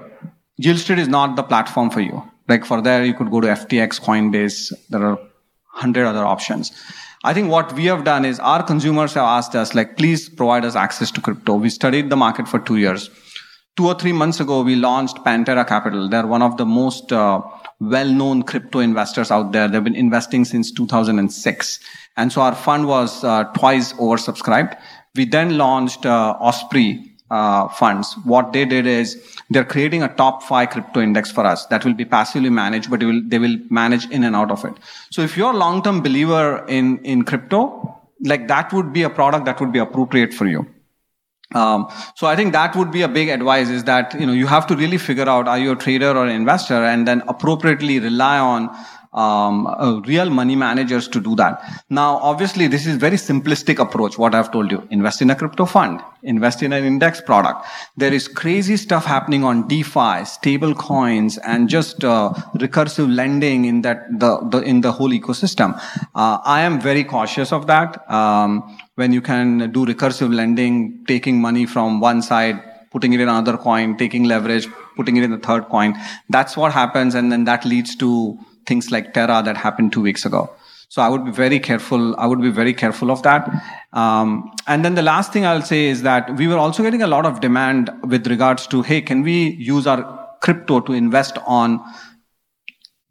Yieldstreet 0.61 0.97
is 0.97 1.07
not 1.07 1.35
the 1.35 1.43
platform 1.43 1.89
for 1.89 2.01
you 2.01 2.23
like 2.47 2.65
for 2.65 2.81
there, 2.81 3.03
you 3.03 3.13
could 3.13 3.31
go 3.31 3.41
to 3.41 3.47
FTX, 3.47 3.99
Coinbase. 4.01 4.73
There 4.89 5.03
are 5.03 5.19
hundred 5.67 6.05
other 6.05 6.25
options. 6.25 6.71
I 7.23 7.33
think 7.33 7.49
what 7.49 7.73
we 7.73 7.85
have 7.85 8.03
done 8.03 8.23
is 8.23 8.39
our 8.39 8.61
consumers 8.61 9.13
have 9.15 9.23
asked 9.23 9.55
us, 9.55 9.73
like, 9.73 9.97
please 9.97 10.29
provide 10.29 10.63
us 10.63 10.75
access 10.75 11.09
to 11.11 11.21
crypto. 11.21 11.55
We 11.55 11.69
studied 11.69 12.09
the 12.09 12.15
market 12.15 12.47
for 12.47 12.59
two 12.59 12.77
years. 12.77 13.09
Two 13.75 13.87
or 13.87 13.95
three 13.95 14.13
months 14.13 14.39
ago, 14.39 14.61
we 14.61 14.75
launched 14.75 15.17
Pantera 15.17 15.67
Capital. 15.67 16.07
They're 16.07 16.25
one 16.25 16.41
of 16.41 16.55
the 16.55 16.65
most 16.65 17.11
uh, 17.11 17.41
well-known 17.79 18.43
crypto 18.43 18.79
investors 18.79 19.31
out 19.31 19.51
there. 19.51 19.67
They've 19.67 19.83
been 19.83 19.95
investing 19.95 20.45
since 20.45 20.71
2006. 20.71 21.79
And 22.15 22.31
so 22.31 22.41
our 22.41 22.55
fund 22.55 22.87
was 22.87 23.23
uh, 23.23 23.43
twice 23.55 23.91
oversubscribed. 23.93 24.77
We 25.15 25.25
then 25.25 25.57
launched 25.57 26.05
uh, 26.05 26.37
Osprey, 26.39 27.15
uh, 27.29 27.67
funds. 27.69 28.15
What 28.23 28.53
they 28.53 28.65
did 28.65 28.85
is 28.85 29.21
they're 29.49 29.65
creating 29.65 30.03
a 30.03 30.07
top 30.07 30.43
five 30.43 30.69
crypto 30.69 31.01
index 31.01 31.31
for 31.31 31.45
us 31.45 31.65
that 31.67 31.83
will 31.83 31.93
be 31.93 32.05
passively 32.05 32.49
managed, 32.49 32.89
but 32.89 33.03
will, 33.03 33.21
they 33.25 33.39
will 33.39 33.57
manage 33.69 34.09
in 34.09 34.23
and 34.23 34.35
out 34.35 34.51
of 34.51 34.63
it. 34.65 34.73
So 35.09 35.21
if 35.21 35.35
you're 35.35 35.53
a 35.53 35.57
long-term 35.57 36.01
believer 36.01 36.63
in, 36.67 36.99
in 36.99 37.23
crypto, 37.23 37.99
like 38.21 38.47
that 38.47 38.71
would 38.73 38.93
be 38.93 39.03
a 39.03 39.09
product 39.09 39.45
that 39.45 39.59
would 39.59 39.71
be 39.71 39.79
appropriate 39.79 40.33
for 40.33 40.45
you. 40.45 40.67
Um, 41.53 41.87
so 42.15 42.27
I 42.27 42.35
think 42.35 42.53
that 42.53 42.75
would 42.75 42.91
be 42.91 43.03
a 43.03 43.07
big 43.07 43.29
advice 43.29 43.69
is 43.69 43.83
that, 43.83 44.19
you 44.19 44.25
know, 44.25 44.33
you 44.33 44.47
have 44.47 44.65
to 44.67 44.75
really 44.75 44.97
figure 44.97 45.29
out, 45.29 45.47
are 45.47 45.59
you 45.59 45.71
a 45.71 45.75
trader 45.75 46.09
or 46.09 46.25
an 46.25 46.31
investor? 46.31 46.83
And 46.83 47.07
then 47.07 47.21
appropriately 47.27 47.99
rely 47.99 48.39
on 48.39 48.75
um, 49.15 49.65
uh, 49.65 50.01
real 50.01 50.29
money 50.29 50.55
managers 50.55 51.07
to 51.07 51.21
do 51.21 51.35
that. 51.37 51.61
Now, 51.89 52.17
obviously, 52.17 52.67
this 52.67 52.85
is 52.85 52.97
very 52.97 53.15
simplistic 53.15 53.79
approach. 53.79 54.17
What 54.17 54.35
I've 54.35 54.51
told 54.51 54.71
you: 54.71 54.85
invest 54.91 55.21
in 55.21 55.29
a 55.29 55.35
crypto 55.35 55.65
fund, 55.65 56.01
invest 56.23 56.61
in 56.61 56.73
an 56.73 56.83
index 56.83 57.21
product. 57.21 57.65
There 57.95 58.13
is 58.13 58.27
crazy 58.27 58.77
stuff 58.77 59.05
happening 59.05 59.43
on 59.43 59.67
DeFi, 59.67 60.25
stable 60.25 60.75
coins, 60.75 61.37
and 61.39 61.69
just 61.69 62.03
uh, 62.03 62.33
recursive 62.55 63.13
lending 63.13 63.65
in 63.65 63.81
that 63.81 64.07
the, 64.19 64.37
the 64.49 64.59
in 64.59 64.81
the 64.81 64.91
whole 64.91 65.09
ecosystem. 65.09 65.79
Uh, 66.13 66.39
I 66.43 66.61
am 66.61 66.79
very 66.81 67.03
cautious 67.03 67.53
of 67.53 67.67
that. 67.67 68.09
Um, 68.11 68.77
when 68.95 69.13
you 69.13 69.21
can 69.21 69.71
do 69.71 69.85
recursive 69.85 70.33
lending, 70.33 71.05
taking 71.05 71.39
money 71.39 71.65
from 71.65 71.99
one 71.99 72.21
side, 72.21 72.61
putting 72.91 73.13
it 73.13 73.19
in 73.19 73.29
another 73.29 73.57
coin, 73.57 73.95
taking 73.97 74.25
leverage, 74.25 74.67
putting 74.97 75.17
it 75.17 75.23
in 75.23 75.31
the 75.31 75.37
third 75.37 75.65
coin. 75.65 75.95
That's 76.29 76.57
what 76.57 76.73
happens, 76.73 77.15
and 77.15 77.31
then 77.31 77.45
that 77.45 77.65
leads 77.65 77.95
to 77.97 78.37
things 78.65 78.91
like 78.91 79.13
Terra 79.13 79.41
that 79.43 79.57
happened 79.57 79.93
two 79.93 80.01
weeks 80.01 80.25
ago. 80.25 80.49
So 80.89 81.01
I 81.01 81.09
would 81.09 81.25
be 81.25 81.31
very 81.31 81.59
careful. 81.59 82.15
I 82.17 82.25
would 82.25 82.41
be 82.41 82.49
very 82.49 82.73
careful 82.73 83.11
of 83.11 83.23
that. 83.23 83.49
Um, 83.93 84.51
and 84.67 84.85
then 84.85 84.95
the 84.95 85.01
last 85.01 85.33
thing 85.33 85.45
I'll 85.45 85.61
say 85.61 85.85
is 85.85 86.03
that 86.03 86.35
we 86.37 86.47
were 86.47 86.57
also 86.57 86.83
getting 86.83 87.01
a 87.01 87.07
lot 87.07 87.25
of 87.25 87.41
demand 87.41 87.91
with 88.03 88.27
regards 88.27 88.67
to, 88.67 88.81
hey, 88.81 89.01
can 89.01 89.23
we 89.23 89.51
use 89.55 89.87
our 89.87 90.29
crypto 90.41 90.79
to 90.81 90.93
invest 90.93 91.37
on 91.45 91.81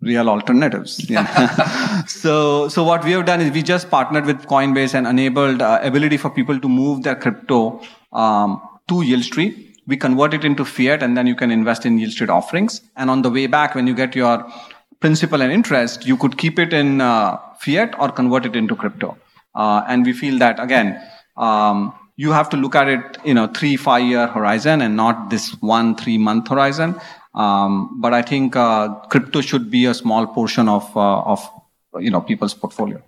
real 0.00 0.28
alternatives? 0.28 1.10
Yeah. 1.10 2.04
so, 2.06 2.68
so 2.68 2.84
what 2.84 3.04
we 3.04 3.12
have 3.12 3.26
done 3.26 3.40
is 3.40 3.52
we 3.52 3.62
just 3.62 3.90
partnered 3.90 4.26
with 4.26 4.46
Coinbase 4.46 4.94
and 4.94 5.06
enabled 5.06 5.60
uh, 5.60 5.80
ability 5.82 6.16
for 6.16 6.30
people 6.30 6.60
to 6.60 6.68
move 6.68 7.02
their 7.02 7.16
crypto 7.16 7.80
um, 8.12 8.62
to 8.88 8.94
Yieldstreet. 8.94 9.72
We 9.86 9.98
convert 9.98 10.32
it 10.32 10.44
into 10.46 10.64
fiat, 10.64 11.02
and 11.02 11.14
then 11.14 11.26
you 11.26 11.34
can 11.34 11.50
invest 11.50 11.84
in 11.84 11.98
Yieldstreet 11.98 12.30
offerings. 12.30 12.80
And 12.96 13.10
on 13.10 13.20
the 13.20 13.30
way 13.30 13.46
back, 13.46 13.74
when 13.74 13.86
you 13.86 13.94
get 13.94 14.16
your 14.16 14.50
principal 15.04 15.42
and 15.42 15.52
interest, 15.52 16.06
you 16.06 16.16
could 16.16 16.38
keep 16.38 16.58
it 16.58 16.72
in 16.72 17.02
uh, 17.02 17.36
fiat 17.64 17.94
or 18.00 18.08
convert 18.10 18.46
it 18.46 18.56
into 18.56 18.74
crypto. 18.74 19.08
Uh, 19.54 19.82
and 19.86 20.06
we 20.06 20.14
feel 20.14 20.38
that 20.38 20.58
again, 20.58 20.88
um, 21.36 21.92
you 22.16 22.32
have 22.32 22.48
to 22.48 22.56
look 22.56 22.74
at 22.74 22.88
it 22.88 23.18
you 23.24 23.34
know, 23.34 23.46
three, 23.58 23.76
five 23.76 24.02
year 24.02 24.26
horizon 24.26 24.80
and 24.80 24.96
not 24.96 25.28
this 25.28 25.50
one, 25.60 25.94
three 25.94 26.16
month 26.16 26.48
horizon. 26.48 26.98
Um, 27.34 28.00
but 28.00 28.14
I 28.14 28.22
think 28.22 28.56
uh, 28.56 28.94
crypto 29.10 29.42
should 29.42 29.70
be 29.70 29.84
a 29.84 29.94
small 29.94 30.26
portion 30.26 30.68
of 30.68 30.84
uh, 30.96 31.32
of 31.34 31.40
you 31.98 32.10
know 32.10 32.20
people's 32.20 32.54
portfolio. 32.54 33.02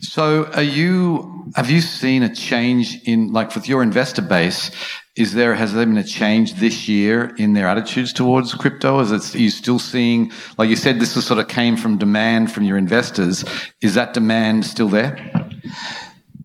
So, 0.00 0.46
are 0.54 0.68
you 0.80 1.52
have 1.56 1.68
you 1.68 1.80
seen 1.80 2.22
a 2.22 2.32
change 2.34 3.02
in 3.04 3.32
like 3.32 3.54
with 3.56 3.68
your 3.68 3.82
investor 3.82 4.22
base? 4.22 4.70
Is 5.16 5.32
there 5.32 5.54
has 5.54 5.72
there 5.72 5.86
been 5.86 5.96
a 5.96 6.04
change 6.04 6.54
this 6.54 6.88
year 6.88 7.34
in 7.38 7.54
their 7.54 7.66
attitudes 7.66 8.12
towards 8.12 8.52
crypto? 8.52 9.00
Is 9.00 9.10
it 9.12 9.34
are 9.34 9.38
you 9.38 9.48
still 9.48 9.78
seeing 9.78 10.30
like 10.58 10.68
you 10.68 10.76
said 10.76 11.00
this 11.00 11.16
was 11.16 11.26
sort 11.26 11.40
of 11.40 11.48
came 11.48 11.76
from 11.76 11.96
demand 11.96 12.52
from 12.52 12.64
your 12.64 12.76
investors? 12.76 13.42
Is 13.80 13.94
that 13.94 14.12
demand 14.12 14.66
still 14.66 14.88
there? 14.88 15.14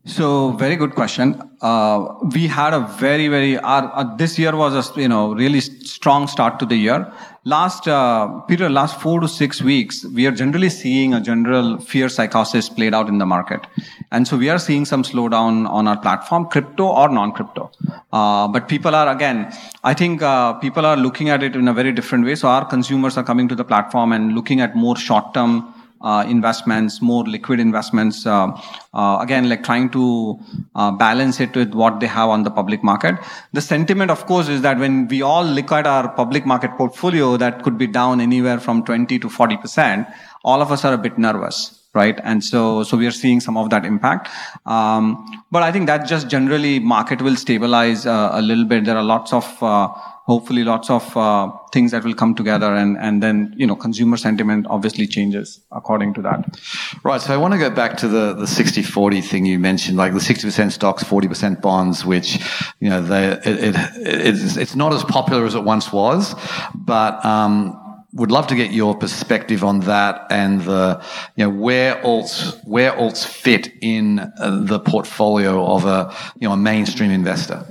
So 0.06 0.51
very 0.54 0.78
good 0.78 0.96
question. 0.96 1.42
Uh, 1.62 2.08
we 2.34 2.48
had 2.48 2.74
a 2.74 2.80
very 2.80 3.28
very 3.28 3.58
uh, 3.58 4.16
this 4.16 4.40
year 4.40 4.56
was 4.56 4.74
a 4.74 5.00
you 5.00 5.10
know 5.10 5.34
really 5.34 5.60
strong 5.60 6.28
start 6.28 6.58
to 6.60 6.66
the 6.66 6.78
year 6.78 7.12
last 7.43 7.88
uh, 7.88 8.27
Peter, 8.41 8.69
last 8.69 9.00
four 9.00 9.19
to 9.19 9.27
six 9.27 9.62
weeks, 9.62 10.05
we 10.05 10.27
are 10.27 10.31
generally 10.31 10.69
seeing 10.69 11.13
a 11.13 11.21
general 11.21 11.77
fear 11.79 12.10
psychosis 12.10 12.69
played 12.69 12.93
out 12.93 13.07
in 13.07 13.17
the 13.17 13.25
market, 13.25 13.65
and 14.12 14.27
so 14.27 14.38
we 14.38 14.50
are 14.50 14.60
seeing 14.60 14.86
some 14.86 15.03
slowdown 15.03 15.69
on 15.69 15.88
our 15.88 15.98
platform, 15.98 16.45
crypto 16.45 16.86
or 16.86 17.10
non-crypto. 17.10 17.71
Uh, 18.13 18.48
but 18.48 18.67
people 18.67 18.93
are 18.93 19.10
again, 19.10 19.51
I 19.83 19.93
think 19.93 20.21
uh, 20.21 20.53
people 20.53 20.86
are 20.86 20.98
looking 20.98 21.29
at 21.29 21.41
it 21.43 21.55
in 21.55 21.67
a 21.67 21.74
very 21.74 21.91
different 21.91 22.25
way. 22.25 22.36
So 22.36 22.48
our 22.48 22.65
consumers 22.65 23.17
are 23.17 23.24
coming 23.24 23.48
to 23.48 23.55
the 23.55 23.63
platform 23.63 24.12
and 24.12 24.33
looking 24.33 24.62
at 24.62 24.75
more 24.75 24.95
short-term 24.95 25.74
uh, 26.03 26.25
investments, 26.27 27.01
more 27.01 27.24
liquid 27.24 27.60
investments. 27.60 28.25
Uh, 28.25 28.51
uh, 28.93 29.20
again, 29.22 29.50
like 29.50 29.63
trying 29.63 29.89
to 29.89 30.39
uh, 30.75 30.91
balance 30.91 31.39
it 31.39 31.55
with 31.55 31.74
what 31.74 32.00
they 32.00 32.08
have 32.08 32.29
on 32.29 32.43
the 32.43 32.51
public 32.51 32.84
market. 32.84 33.15
The 33.53 33.62
sentiment, 33.62 34.12
of 34.12 34.25
course, 34.25 34.48
is 34.48 34.62
that 34.62 34.77
when 34.77 35.08
we 35.08 35.22
all 35.22 35.46
look 35.46 35.72
at 35.72 35.88
our 35.88 36.10
public 36.10 36.46
market 36.46 36.72
portfolio, 36.77 37.38
that 37.38 37.63
could 37.63 37.77
be 37.77 37.88
down 37.88 38.22
anywhere 38.22 38.60
from 38.60 38.84
20 38.84 39.20
to 39.20 39.29
40 39.29 39.58
percent. 39.58 40.08
All 40.43 40.62
of 40.62 40.72
us 40.72 40.84
are 40.86 40.93
a 40.93 40.98
bit 40.98 41.17
nervous 41.17 41.77
right? 41.93 42.20
And 42.24 42.43
so, 42.43 42.84
so 42.84 42.96
we 42.96 43.05
are 43.05 43.12
seeing 43.12 43.39
some 43.41 43.58
of 43.58 43.70
that 43.70 43.86
impact. 43.86 44.29
Um, 44.65 45.43
but 45.51 45.63
I 45.63 45.72
think 45.72 45.88
that 45.88 46.08
just 46.08 46.29
generally 46.29 46.79
market 46.79 47.22
will 47.22 47.36
stabilize 47.36 48.05
uh, 48.05 48.29
a 48.31 48.41
little 48.41 48.65
bit. 48.65 48.86
There 48.86 48.98
are 48.98 49.03
lots 49.03 49.34
of 49.34 49.62
uh, 49.62 49.89
hopefully 50.25 50.63
lots 50.63 50.90
of 50.90 51.18
uh, 51.18 51.51
things 51.74 51.92
that 51.92 52.04
will 52.04 52.13
come 52.13 52.36
together 52.36 52.74
and, 52.74 52.98
and 52.98 53.24
then 53.24 53.54
you 53.58 53.66
know 53.66 53.75
consumer 53.75 54.18
sentiment 54.18 54.66
obviously 54.70 55.08
changes 55.08 55.62
according 55.72 56.13
to 56.13 56.22
that 56.22 56.60
right 57.04 57.22
so 57.22 57.34
i 57.34 57.38
want 57.38 57.54
to 57.54 57.60
go 57.60 57.70
back 57.70 57.98
to 57.98 58.08
the, 58.08 58.34
the 58.34 58.46
60-40 58.46 59.24
thing 59.24 59.46
you 59.46 59.58
mentioned 59.60 59.98
like 59.98 60.13
the 60.13 60.20
60% 60.20 60.72
stocks 60.72 61.04
40% 61.04 61.62
bonds 61.62 62.06
which 62.06 62.40
you 62.80 62.90
know 62.90 63.01
they, 63.01 63.30
it, 63.30 63.46
it, 63.46 63.75
it's, 63.98 64.58
it's 64.58 64.75
not 64.75 64.94
as 64.94 65.04
popular 65.04 65.46
as 65.46 65.56
it 65.56 65.63
once 65.63 65.92
was 65.92 66.36
but 66.75 67.24
um, 67.25 67.78
would 68.13 68.32
love 68.32 68.48
to 68.48 68.56
get 68.56 68.72
your 68.72 68.96
perspective 68.96 69.63
on 69.63 69.82
that 69.82 70.28
and 70.30 70.62
the 70.62 71.04
you 71.36 71.46
know 71.46 71.50
where 71.50 71.96
alts 72.04 72.62
where 72.66 72.92
alts 72.92 73.25
fit 73.25 73.72
in 73.82 74.20
uh, 74.20 74.60
the 74.63 74.80
portfolio 74.80 75.66
of 75.66 75.86
a 75.86 76.13
you 76.40 76.48
know 76.48 76.54
a 76.54 76.58
mainstream 76.58 77.12
investor. 77.12 77.66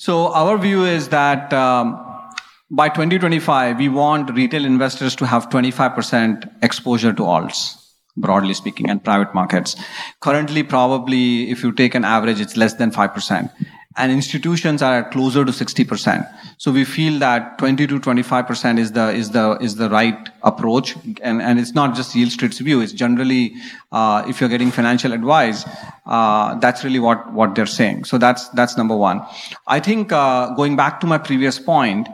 So 0.00 0.32
our 0.32 0.56
view 0.56 0.86
is 0.86 1.10
that 1.10 1.52
um, 1.52 1.90
by 2.70 2.88
2025 2.88 3.76
we 3.76 3.90
want 3.90 4.30
retail 4.30 4.64
investors 4.64 5.14
to 5.16 5.26
have 5.26 5.50
25% 5.50 6.50
exposure 6.62 7.12
to 7.12 7.22
alts 7.22 7.76
broadly 8.16 8.54
speaking 8.54 8.88
and 8.88 9.04
private 9.04 9.34
markets 9.34 9.76
currently 10.20 10.62
probably 10.62 11.50
if 11.50 11.62
you 11.62 11.70
take 11.70 11.94
an 11.94 12.06
average 12.06 12.40
it's 12.40 12.56
less 12.56 12.72
than 12.74 12.90
5% 12.90 13.50
and 13.96 14.12
institutions 14.12 14.82
are 14.82 15.10
closer 15.10 15.44
to 15.44 15.50
60%. 15.50 16.32
So 16.58 16.70
we 16.70 16.84
feel 16.84 17.18
that 17.18 17.58
20 17.58 17.88
to 17.88 17.98
25% 17.98 18.78
is 18.78 18.92
the, 18.92 19.10
is 19.10 19.30
the, 19.30 19.58
is 19.60 19.76
the 19.76 19.90
right 19.90 20.28
approach. 20.42 20.94
And, 21.22 21.42
and 21.42 21.58
it's 21.58 21.74
not 21.74 21.96
just 21.96 22.14
Yieldstreet's 22.14 22.58
view. 22.58 22.80
It's 22.80 22.92
generally, 22.92 23.54
uh, 23.90 24.24
if 24.28 24.40
you're 24.40 24.48
getting 24.48 24.70
financial 24.70 25.12
advice, 25.12 25.64
uh, 26.06 26.54
that's 26.56 26.84
really 26.84 26.98
what, 26.98 27.32
what 27.32 27.54
they're 27.54 27.66
saying. 27.66 28.04
So 28.04 28.18
that's, 28.18 28.48
that's 28.50 28.76
number 28.76 28.96
one. 28.96 29.22
I 29.66 29.80
think, 29.80 30.12
uh, 30.12 30.54
going 30.54 30.76
back 30.76 31.00
to 31.00 31.06
my 31.06 31.18
previous 31.18 31.58
point, 31.58 32.08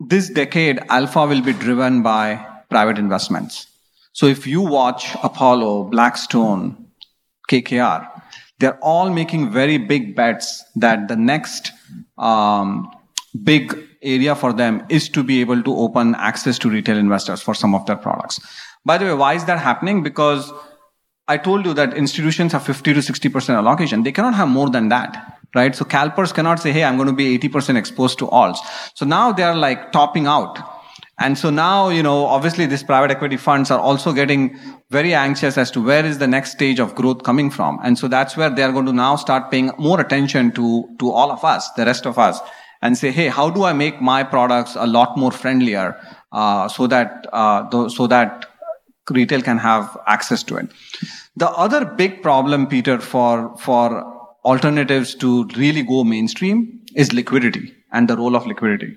this 0.00 0.28
decade, 0.28 0.80
alpha 0.88 1.26
will 1.26 1.42
be 1.42 1.52
driven 1.52 2.02
by 2.02 2.44
private 2.68 2.98
investments. 2.98 3.66
So 4.12 4.26
if 4.26 4.46
you 4.46 4.60
watch 4.60 5.14
Apollo, 5.22 5.84
Blackstone, 5.84 6.86
KKR, 7.50 8.08
they're 8.58 8.78
all 8.78 9.10
making 9.10 9.50
very 9.50 9.78
big 9.78 10.14
bets 10.14 10.64
that 10.76 11.08
the 11.08 11.16
next 11.16 11.72
um, 12.18 12.90
big 13.42 13.76
area 14.02 14.34
for 14.34 14.52
them 14.52 14.84
is 14.88 15.08
to 15.08 15.22
be 15.22 15.40
able 15.40 15.62
to 15.62 15.74
open 15.76 16.14
access 16.16 16.58
to 16.58 16.70
retail 16.70 16.98
investors 16.98 17.40
for 17.40 17.54
some 17.54 17.74
of 17.74 17.86
their 17.86 17.96
products. 17.96 18.40
By 18.84 18.98
the 18.98 19.06
way, 19.06 19.14
why 19.14 19.34
is 19.34 19.44
that 19.46 19.58
happening? 19.58 20.02
Because 20.02 20.52
I 21.28 21.36
told 21.38 21.64
you 21.64 21.74
that 21.74 21.94
institutions 21.94 22.52
have 22.52 22.64
50 22.64 22.94
to 22.94 23.00
60% 23.00 23.56
allocation. 23.56 24.02
They 24.02 24.12
cannot 24.12 24.34
have 24.34 24.48
more 24.48 24.68
than 24.70 24.88
that, 24.88 25.38
right? 25.54 25.74
So 25.74 25.84
CalPERS 25.84 26.34
cannot 26.34 26.58
say, 26.58 26.72
hey, 26.72 26.84
I'm 26.84 26.96
going 26.96 27.08
to 27.08 27.14
be 27.14 27.38
80% 27.38 27.76
exposed 27.76 28.18
to 28.18 28.26
alts. 28.26 28.58
So 28.94 29.06
now 29.06 29.32
they're 29.32 29.54
like 29.54 29.92
topping 29.92 30.26
out 30.26 30.58
and 31.22 31.38
so 31.38 31.50
now, 31.50 31.88
you 31.88 32.02
know, 32.02 32.26
obviously 32.26 32.66
these 32.66 32.82
private 32.82 33.10
equity 33.10 33.36
funds 33.36 33.70
are 33.70 33.78
also 33.78 34.12
getting 34.12 34.58
very 34.90 35.14
anxious 35.14 35.56
as 35.56 35.70
to 35.72 35.80
where 35.80 36.04
is 36.04 36.18
the 36.18 36.26
next 36.26 36.52
stage 36.52 36.80
of 36.80 36.94
growth 36.96 37.22
coming 37.22 37.48
from. 37.50 37.78
And 37.84 37.98
so 37.98 38.08
that's 38.08 38.36
where 38.36 38.50
they 38.50 38.62
are 38.62 38.72
going 38.72 38.86
to 38.86 38.92
now 38.92 39.16
start 39.16 39.50
paying 39.50 39.70
more 39.78 40.00
attention 40.00 40.50
to, 40.52 40.84
to 40.98 41.12
all 41.12 41.30
of 41.30 41.44
us, 41.44 41.70
the 41.72 41.84
rest 41.84 42.06
of 42.06 42.18
us, 42.18 42.40
and 42.80 42.98
say, 42.98 43.12
hey, 43.12 43.28
how 43.28 43.50
do 43.50 43.62
I 43.62 43.72
make 43.72 44.00
my 44.00 44.24
products 44.24 44.74
a 44.74 44.86
lot 44.86 45.16
more 45.16 45.30
friendlier, 45.30 45.96
uh, 46.32 46.66
so 46.66 46.88
that, 46.88 47.26
uh, 47.32 47.68
th- 47.70 47.92
so 47.92 48.08
that 48.08 48.46
retail 49.10 49.42
can 49.42 49.58
have 49.58 49.96
access 50.06 50.42
to 50.44 50.56
it. 50.56 50.70
The 51.36 51.50
other 51.50 51.84
big 51.84 52.22
problem, 52.22 52.66
Peter, 52.66 52.98
for, 52.98 53.56
for 53.58 54.04
alternatives 54.44 55.14
to 55.16 55.44
really 55.56 55.82
go 55.82 56.04
mainstream 56.04 56.80
is 56.94 57.12
liquidity 57.12 57.74
and 57.92 58.08
the 58.08 58.16
role 58.16 58.36
of 58.36 58.46
liquidity. 58.46 58.96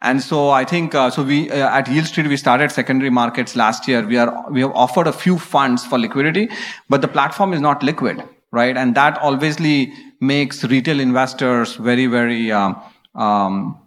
And 0.00 0.20
so 0.20 0.50
I 0.50 0.64
think, 0.64 0.94
uh, 0.96 1.10
so 1.10 1.22
we, 1.22 1.48
uh, 1.48 1.68
at 1.68 1.86
Yieldstreet, 1.86 2.28
we 2.28 2.36
started 2.36 2.72
secondary 2.72 3.10
markets 3.10 3.54
last 3.54 3.86
year. 3.86 4.04
We 4.04 4.16
are, 4.16 4.50
we 4.50 4.60
have 4.62 4.72
offered 4.72 5.06
a 5.06 5.12
few 5.12 5.38
funds 5.38 5.86
for 5.86 5.98
liquidity, 5.98 6.48
but 6.88 7.02
the 7.02 7.08
platform 7.08 7.52
is 7.52 7.60
not 7.60 7.84
liquid, 7.84 8.22
right? 8.50 8.76
And 8.76 8.96
that 8.96 9.16
obviously 9.22 9.92
makes 10.20 10.64
retail 10.64 10.98
investors 10.98 11.76
very, 11.76 12.06
very, 12.06 12.50
um, 12.50 12.82
um, 13.14 13.78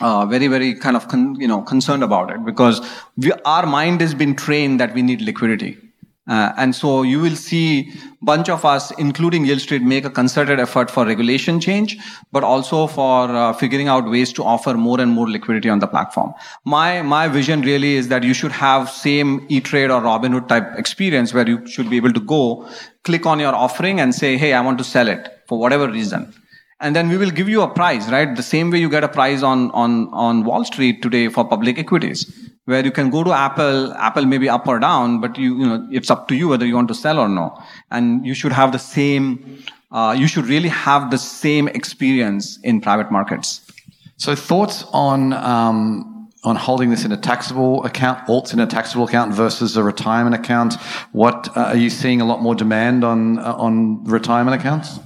uh, 0.00 0.26
very, 0.26 0.46
very 0.46 0.74
kind 0.74 0.96
of, 0.96 1.08
con- 1.08 1.36
you 1.38 1.48
know, 1.48 1.62
concerned 1.62 2.02
about 2.02 2.30
it 2.30 2.44
because 2.44 2.80
we, 3.16 3.32
our 3.44 3.66
mind 3.66 4.00
has 4.00 4.14
been 4.14 4.34
trained 4.34 4.80
that 4.80 4.94
we 4.94 5.02
need 5.02 5.20
liquidity. 5.20 5.76
Uh, 6.28 6.52
and 6.58 6.76
so 6.76 7.02
you 7.02 7.18
will 7.18 7.34
see 7.34 7.92
bunch 8.22 8.48
of 8.48 8.64
us, 8.64 8.92
including 8.92 9.44
Yieldstreet, 9.44 9.82
make 9.82 10.04
a 10.04 10.10
concerted 10.10 10.60
effort 10.60 10.88
for 10.88 11.04
regulation 11.04 11.58
change, 11.58 11.96
but 12.30 12.44
also 12.44 12.86
for 12.86 13.28
uh, 13.30 13.52
figuring 13.52 13.88
out 13.88 14.08
ways 14.08 14.32
to 14.34 14.44
offer 14.44 14.74
more 14.74 15.00
and 15.00 15.10
more 15.10 15.28
liquidity 15.28 15.68
on 15.68 15.80
the 15.80 15.88
platform. 15.88 16.32
My 16.64 17.02
my 17.02 17.26
vision 17.26 17.62
really 17.62 17.94
is 17.96 18.08
that 18.08 18.22
you 18.22 18.32
should 18.32 18.52
have 18.52 18.88
same 18.90 19.44
E-Trade 19.48 19.90
or 19.90 20.00
Robinhood 20.02 20.46
type 20.46 20.68
experience 20.76 21.34
where 21.34 21.48
you 21.48 21.66
should 21.66 21.90
be 21.90 21.96
able 21.96 22.12
to 22.12 22.20
go, 22.20 22.68
click 23.02 23.26
on 23.26 23.40
your 23.40 23.54
offering, 23.54 23.98
and 23.98 24.14
say, 24.14 24.36
"Hey, 24.36 24.52
I 24.52 24.60
want 24.60 24.78
to 24.78 24.84
sell 24.84 25.08
it 25.08 25.28
for 25.48 25.58
whatever 25.58 25.90
reason." 25.90 26.32
And 26.80 26.96
then 26.96 27.08
we 27.08 27.16
will 27.16 27.30
give 27.30 27.48
you 27.48 27.62
a 27.62 27.68
price, 27.68 28.08
right? 28.10 28.34
The 28.34 28.42
same 28.42 28.70
way 28.70 28.78
you 28.78 28.88
get 28.88 29.04
a 29.04 29.08
price 29.08 29.42
on, 29.42 29.70
on, 29.72 30.08
on 30.12 30.44
Wall 30.44 30.64
Street 30.64 31.02
today 31.02 31.28
for 31.28 31.44
public 31.44 31.78
equities 31.78 32.50
where 32.64 32.84
you 32.84 32.92
can 32.92 33.10
go 33.10 33.24
to 33.24 33.32
Apple, 33.32 33.92
Apple 33.94 34.24
may 34.24 34.38
be 34.38 34.48
up 34.48 34.66
or 34.68 34.78
down, 34.78 35.20
but 35.20 35.36
you, 35.36 35.58
you 35.58 35.66
know, 35.66 35.86
it's 35.90 36.10
up 36.10 36.28
to 36.28 36.34
you 36.34 36.48
whether 36.48 36.64
you 36.64 36.74
want 36.74 36.88
to 36.88 36.94
sell 36.94 37.18
or 37.18 37.28
no. 37.28 37.56
And 37.90 38.24
you 38.24 38.34
should 38.34 38.52
have 38.52 38.72
the 38.72 38.78
same, 38.78 39.62
uh, 39.90 40.14
you 40.16 40.28
should 40.28 40.46
really 40.46 40.68
have 40.68 41.10
the 41.10 41.18
same 41.18 41.68
experience 41.68 42.58
in 42.62 42.80
private 42.80 43.10
markets. 43.10 43.60
So 44.16 44.34
thoughts 44.34 44.84
on, 44.92 45.32
um, 45.32 46.09
on 46.42 46.56
holding 46.56 46.90
this 46.90 47.04
in 47.04 47.12
a 47.12 47.16
taxable 47.16 47.84
account, 47.84 48.26
alts 48.26 48.52
in 48.52 48.60
a 48.60 48.66
taxable 48.66 49.04
account 49.04 49.34
versus 49.34 49.76
a 49.76 49.82
retirement 49.82 50.34
account. 50.34 50.74
What 51.12 51.54
uh, 51.56 51.60
are 51.60 51.76
you 51.76 51.90
seeing 51.90 52.20
a 52.20 52.24
lot 52.24 52.42
more 52.42 52.54
demand 52.54 53.04
on 53.04 53.38
uh, 53.38 53.54
on 53.54 54.04
retirement 54.04 54.58
accounts? 54.58 54.98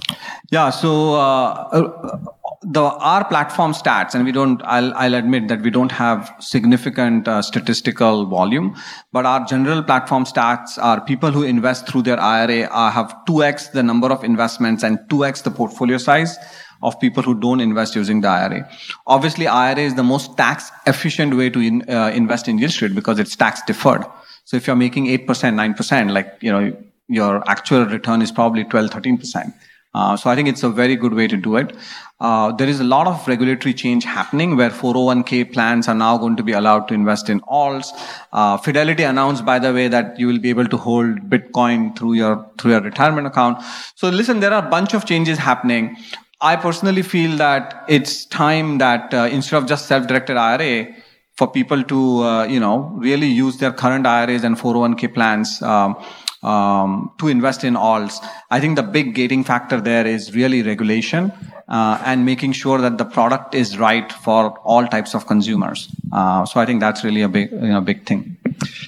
Yeah, 0.51 0.69
so 0.69 1.15
uh, 1.15 2.19
the 2.61 2.81
our 2.81 3.25
platform 3.25 3.73
stats, 3.73 4.15
and 4.15 4.23
we 4.23 4.31
don't. 4.31 4.61
I'll, 4.63 4.93
I'll 4.93 5.13
admit 5.13 5.49
that 5.49 5.61
we 5.61 5.69
don't 5.69 5.91
have 5.91 6.33
significant 6.39 7.27
uh, 7.27 7.41
statistical 7.41 8.25
volume, 8.25 8.75
but 9.11 9.25
our 9.25 9.45
general 9.45 9.83
platform 9.83 10.23
stats 10.23 10.77
are 10.81 11.01
people 11.01 11.31
who 11.31 11.43
invest 11.43 11.87
through 11.87 12.03
their 12.03 12.19
IRA 12.19 12.63
uh, 12.63 12.91
have 12.91 13.13
two 13.25 13.43
x 13.43 13.67
the 13.69 13.83
number 13.83 14.11
of 14.11 14.23
investments 14.23 14.83
and 14.83 14.99
two 15.09 15.25
x 15.25 15.41
the 15.41 15.51
portfolio 15.51 15.97
size 15.97 16.37
of 16.81 16.99
people 16.99 17.23
who 17.23 17.39
don't 17.39 17.59
invest 17.59 17.95
using 17.95 18.21
the 18.21 18.27
IRA. 18.27 18.69
Obviously, 19.07 19.47
IRA 19.47 19.79
is 19.79 19.95
the 19.95 20.03
most 20.03 20.37
tax 20.37 20.71
efficient 20.85 21.35
way 21.35 21.49
to 21.49 21.59
in, 21.59 21.89
uh, 21.89 22.11
invest 22.13 22.47
in 22.47 22.59
Yieldstreet 22.59 22.95
because 22.95 23.19
it's 23.19 23.35
tax 23.35 23.61
deferred. 23.63 24.05
So 24.45 24.57
if 24.57 24.67
you're 24.67 24.75
making 24.75 25.05
8%, 25.07 25.25
9%, 25.25 26.11
like, 26.11 26.37
you 26.41 26.51
know, 26.51 26.75
your 27.07 27.47
actual 27.49 27.85
return 27.85 28.21
is 28.21 28.31
probably 28.31 28.63
12, 28.63 28.89
13%. 28.89 29.53
Uh, 29.95 30.17
so 30.17 30.29
I 30.29 30.35
think 30.35 30.49
it's 30.49 30.61
a 30.61 30.69
very 30.69 30.97
good 30.97 31.13
way 31.13 31.25
to 31.25 31.37
do 31.37 31.55
it. 31.55 31.73
Uh, 32.19 32.51
there 32.51 32.67
is 32.67 32.81
a 32.81 32.83
lot 32.83 33.07
of 33.07 33.25
regulatory 33.29 33.73
change 33.73 34.03
happening 34.03 34.57
where 34.57 34.69
401k 34.69 35.53
plans 35.53 35.87
are 35.87 35.95
now 35.95 36.17
going 36.17 36.35
to 36.35 36.43
be 36.43 36.51
allowed 36.51 36.89
to 36.89 36.93
invest 36.93 37.29
in 37.29 37.39
alts. 37.41 37.87
Uh, 38.33 38.57
Fidelity 38.57 39.03
announced, 39.03 39.45
by 39.45 39.57
the 39.57 39.71
way, 39.73 39.87
that 39.87 40.19
you 40.19 40.27
will 40.27 40.39
be 40.39 40.49
able 40.49 40.67
to 40.67 40.75
hold 40.75 41.29
Bitcoin 41.29 41.97
through 41.97 42.13
your 42.13 42.45
through 42.57 42.71
your 42.71 42.81
retirement 42.81 43.27
account. 43.27 43.63
So 43.95 44.09
listen, 44.09 44.41
there 44.41 44.53
are 44.53 44.65
a 44.65 44.69
bunch 44.69 44.93
of 44.93 45.05
changes 45.05 45.37
happening. 45.37 45.95
I 46.41 46.55
personally 46.55 47.01
feel 47.01 47.37
that 47.37 47.85
it's 47.87 48.25
time 48.25 48.77
that 48.79 49.13
uh, 49.13 49.29
instead 49.31 49.57
of 49.57 49.67
just 49.67 49.87
self-directed 49.87 50.37
IRA, 50.37 50.93
for 51.37 51.51
people 51.51 51.83
to 51.83 52.23
uh, 52.23 52.45
you 52.45 52.59
know 52.59 52.91
really 52.97 53.27
use 53.27 53.57
their 53.57 53.71
current 53.71 54.07
IRAs 54.07 54.43
and 54.43 54.57
401k 54.57 55.13
plans. 55.13 55.61
Um, 55.61 55.95
um, 56.43 57.11
to 57.17 57.27
invest 57.27 57.63
in 57.63 57.73
alts. 57.73 58.23
I 58.51 58.59
think 58.59 58.75
the 58.75 58.83
big 58.83 59.15
gating 59.15 59.43
factor 59.43 59.81
there 59.81 60.05
is 60.05 60.35
really 60.35 60.61
regulation 60.61 61.31
uh, 61.67 61.99
and 62.05 62.23
making 62.23 62.51
sure 62.51 62.79
that 62.79 62.99
the 62.99 63.05
product 63.05 63.55
is 63.55 63.79
right 63.79 64.11
for 64.11 64.55
all 64.59 64.85
types 64.85 65.15
of 65.15 65.25
consumers. 65.25 65.89
Uh, 66.13 66.45
so 66.45 66.59
I 66.59 66.67
think 66.67 66.81
that's 66.81 67.03
really 67.03 67.23
a 67.23 67.29
big, 67.29 67.51
you 67.51 67.57
know, 67.69 67.81
big 67.81 68.05
thing. 68.05 68.37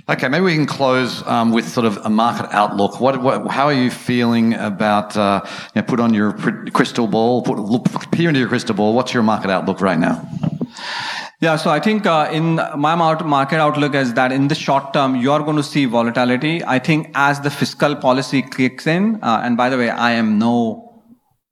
Okay, 0.10 0.30
maybe 0.30 0.46
we 0.46 0.56
can 0.56 0.66
close 0.66 1.26
um, 1.28 1.52
with 1.52 1.68
sort 1.68 1.86
of 1.86 1.98
a 2.06 2.10
market 2.10 2.48
outlook. 2.52 3.02
What, 3.02 3.22
what 3.22 3.48
how 3.48 3.66
are 3.66 3.74
you 3.74 3.92
feeling 3.92 4.54
about? 4.54 5.18
Uh, 5.18 5.42
you 5.76 5.82
know, 5.82 5.86
put 5.86 6.00
on 6.00 6.14
your 6.14 6.34
crystal 6.72 7.08
ball, 7.08 7.42
put 7.42 7.60
look, 7.60 7.86
peer 8.12 8.30
into 8.30 8.40
your 8.40 8.50
crystal 8.50 8.76
ball. 8.76 8.94
What's 8.94 9.14
your 9.14 9.24
market 9.24 9.50
outlook 9.50 9.82
right 9.82 10.00
now? 10.00 10.26
Yeah, 11.40 11.56
so 11.56 11.70
I 11.70 11.80
think 11.80 12.08
uh, 12.08 12.30
in 12.32 12.56
my 12.56 12.96
market 12.96 13.60
outlook 13.60 13.94
is 13.94 14.16
that 14.16 14.32
in 14.32 14.48
the 14.48 14.56
short 14.56 14.92
term, 14.94 15.16
you're 15.16 15.44
going 15.44 15.58
to 15.58 15.64
see 15.64 15.86
volatility. 15.86 16.64
I 16.64 16.80
think 16.80 17.12
as 17.14 17.42
the 17.42 17.52
fiscal 17.52 17.96
policy 17.96 18.42
kicks 18.42 18.88
in, 18.88 19.20
uh, 19.22 19.42
and 19.44 19.56
by 19.56 19.70
the 19.70 19.78
way, 19.78 19.92
I 19.92 20.14
am 20.14 20.40
no 20.40 21.04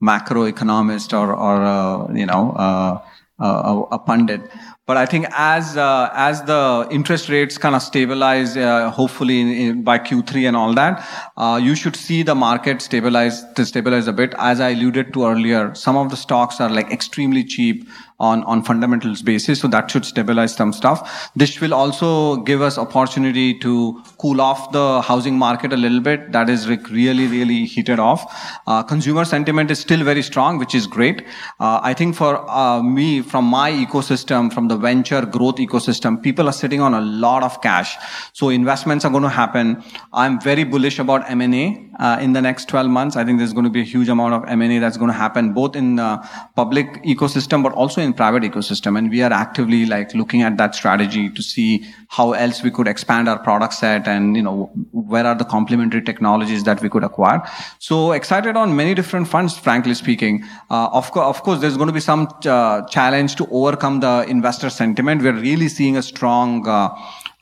macroeconomist 0.02 1.14
or, 1.14 1.36
or 1.36 1.62
uh, 1.62 2.14
you 2.14 2.26
know, 2.26 2.52
uh, 2.54 3.02
uh, 3.40 3.84
a 3.92 4.00
pundit. 4.00 4.42
But 4.88 4.98
I 4.98 5.08
think 5.08 5.26
as 5.32 5.78
uh, 5.78 6.12
as 6.14 6.44
the 6.44 6.88
interest 6.92 7.28
rates 7.28 7.58
kind 7.58 7.74
of 7.74 7.82
stabilize, 7.82 8.56
uh, 8.56 8.92
hopefully 8.92 9.42
in, 9.42 9.48
in, 9.48 9.84
by 9.84 9.98
Q3 9.98 10.48
and 10.48 10.56
all 10.56 10.76
that, 10.76 11.04
uh, 11.38 11.60
you 11.62 11.74
should 11.74 11.96
see 11.96 12.22
the 12.22 12.36
market 12.36 12.84
stabilize 12.84 13.44
to 13.54 13.66
stabilize 13.66 14.08
a 14.08 14.14
bit. 14.14 14.36
As 14.38 14.60
I 14.60 14.70
alluded 14.70 15.12
to 15.14 15.26
earlier, 15.26 15.74
some 15.74 15.98
of 15.98 16.12
the 16.12 16.16
stocks 16.16 16.62
are 16.62 16.70
like 16.70 16.92
extremely 16.92 17.44
cheap 17.44 17.88
on, 18.20 18.44
on 18.46 18.64
fundamentals 18.64 19.22
basis. 19.22 19.60
So 19.60 19.68
that 19.70 19.92
should 19.92 20.06
stabilize 20.06 20.56
some 20.56 20.72
stuff. 20.72 21.30
This 21.36 21.60
will 21.60 21.74
also 21.74 22.38
give 22.38 22.62
us 22.62 22.78
opportunity 22.78 23.58
to 23.60 24.02
cool 24.20 24.40
off 24.40 24.72
the 24.72 25.02
housing 25.02 25.38
market 25.38 25.74
a 25.74 25.78
little 25.78 26.00
bit. 26.00 26.32
That 26.32 26.50
is 26.50 26.68
really, 26.68 27.28
really 27.28 27.66
heated 27.66 28.00
off. 28.00 28.60
Uh, 28.68 28.84
consumer 28.84 29.26
sentiment 29.26 29.72
is 29.72 29.80
still 29.80 30.04
very 30.04 30.22
strong, 30.22 30.58
which 30.58 30.74
is 30.74 30.88
great. 30.88 31.22
Uh, 31.60 31.80
I 31.84 31.94
think 31.94 32.16
for 32.16 32.50
uh, 32.50 32.82
me, 32.82 33.22
from 33.22 33.46
my 33.46 33.72
ecosystem, 33.72 34.54
from 34.54 34.68
the 34.70 34.75
venture 34.78 35.26
growth 35.26 35.58
ecosystem, 35.58 36.22
people 36.22 36.48
are 36.48 36.54
sitting 36.54 36.82
on 36.82 36.94
a 36.94 37.02
lot 37.02 37.44
of 37.44 37.62
cash. 37.62 37.98
So 38.34 38.50
investments 38.50 39.06
are 39.06 39.12
going 39.12 39.24
to 39.24 39.30
happen. 39.30 39.84
I'm 40.14 40.40
very 40.40 40.64
bullish 40.64 41.00
about 41.00 41.30
M&A 41.30 41.90
in 42.22 42.34
the 42.34 42.42
next 42.42 42.68
12 42.70 42.90
months. 42.90 43.16
I 43.16 43.24
think 43.24 43.40
there's 43.40 43.54
going 43.54 43.64
to 43.64 43.70
be 43.70 43.82
a 43.82 43.86
huge 43.86 44.10
amount 44.10 44.34
of 44.34 44.46
M&A 44.50 44.80
that's 44.80 44.98
going 44.98 45.10
to 45.10 45.18
happen 45.18 45.54
both 45.54 45.76
in 45.76 45.96
the 45.96 46.18
public 46.56 47.04
ecosystem, 47.04 47.64
but 47.64 47.74
also 47.74 48.02
in 48.02 48.14
private 48.14 48.44
ecosystem. 48.44 48.98
And 48.98 49.10
we 49.10 49.22
are 49.22 49.32
actively 49.32 49.86
like 49.86 50.14
looking 50.14 50.42
at 50.42 50.58
that 50.58 50.76
strategy 50.76 51.30
to 51.30 51.42
see 51.42 51.86
how 52.10 52.34
else 52.34 52.64
we 52.64 52.72
could 52.72 52.88
expand 52.88 53.28
our 53.28 53.40
product 53.40 53.74
set 53.74 54.08
and, 54.08 54.36
you 54.36 54.42
know, 54.42 54.72
where 54.92 55.26
are 55.26 55.36
the 55.36 55.46
complementary 55.46 56.02
technologies 56.02 56.64
that 56.64 56.82
we 56.82 56.90
could 56.90 57.04
acquire. 57.04 57.42
So 57.80 58.12
excited 58.12 58.56
on 58.56 58.76
many 58.76 58.94
different 58.94 59.28
fronts, 59.28 59.58
frankly 59.58 59.94
speaking. 59.94 60.44
Uh, 60.70 60.88
of, 60.88 61.16
of 61.16 61.44
course, 61.44 61.60
there's 61.60 61.78
going 61.78 61.88
to 61.88 61.94
be 61.94 62.00
some 62.00 62.28
uh, 62.46 62.88
challenge 62.88 63.36
to 63.36 63.48
overcome 63.52 64.00
the 64.00 64.26
investor 64.28 64.70
sentiment. 64.70 65.22
We're 65.22 65.34
really 65.34 65.70
seeing 65.70 65.98
a 65.98 66.02
strong, 66.02 66.68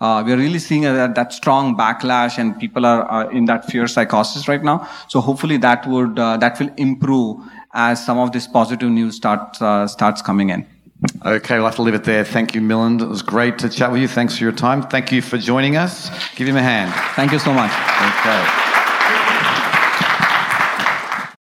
uh, 0.04 0.22
we're 0.26 0.38
really 0.38 0.60
seeing 0.60 0.86
a, 0.86 0.92
that 1.16 1.32
strong 1.32 1.78
backlash 1.78 2.38
and 2.38 2.60
people 2.60 2.86
are, 2.86 3.04
are, 3.04 3.32
in 3.32 3.46
that 3.46 3.66
fear 3.66 3.88
psychosis 3.88 4.50
right 4.50 4.64
now. 4.64 4.88
So 5.08 5.22
hopefully 5.22 5.58
that 5.58 5.88
would, 5.88 6.20
uh, 6.20 6.36
that 6.38 6.60
will 6.60 6.72
improve 6.76 7.38
as 7.74 8.06
some 8.06 8.18
of 8.20 8.34
this 8.34 8.46
positive 8.46 8.90
news 8.90 9.16
starts 9.16 9.62
uh, 9.62 9.88
starts 9.88 10.22
coming 10.22 10.50
in. 10.50 10.68
Okay, 11.26 11.56
we'll 11.56 11.66
have 11.66 11.76
to 11.76 11.82
leave 11.82 11.96
it 11.96 12.04
there. 12.04 12.24
Thank 12.26 12.54
you, 12.56 12.62
Milind. 12.62 13.02
It 13.02 13.08
was 13.08 13.22
great 13.22 13.58
to 13.60 13.70
chat 13.70 13.92
with 13.92 14.02
you. 14.02 14.08
Thanks 14.08 14.38
for 14.38 14.44
your 14.44 14.54
time. 14.54 14.84
Thank 14.84 15.12
you 15.12 15.22
for 15.22 15.38
joining 15.38 15.78
us. 15.78 16.10
Give 16.36 16.48
him 16.48 16.58
a 16.58 16.64
hand. 16.64 16.94
Thank 17.16 17.32
you 17.32 17.40
so 17.40 17.54
much. 17.54 17.72
Okay. 17.72 18.73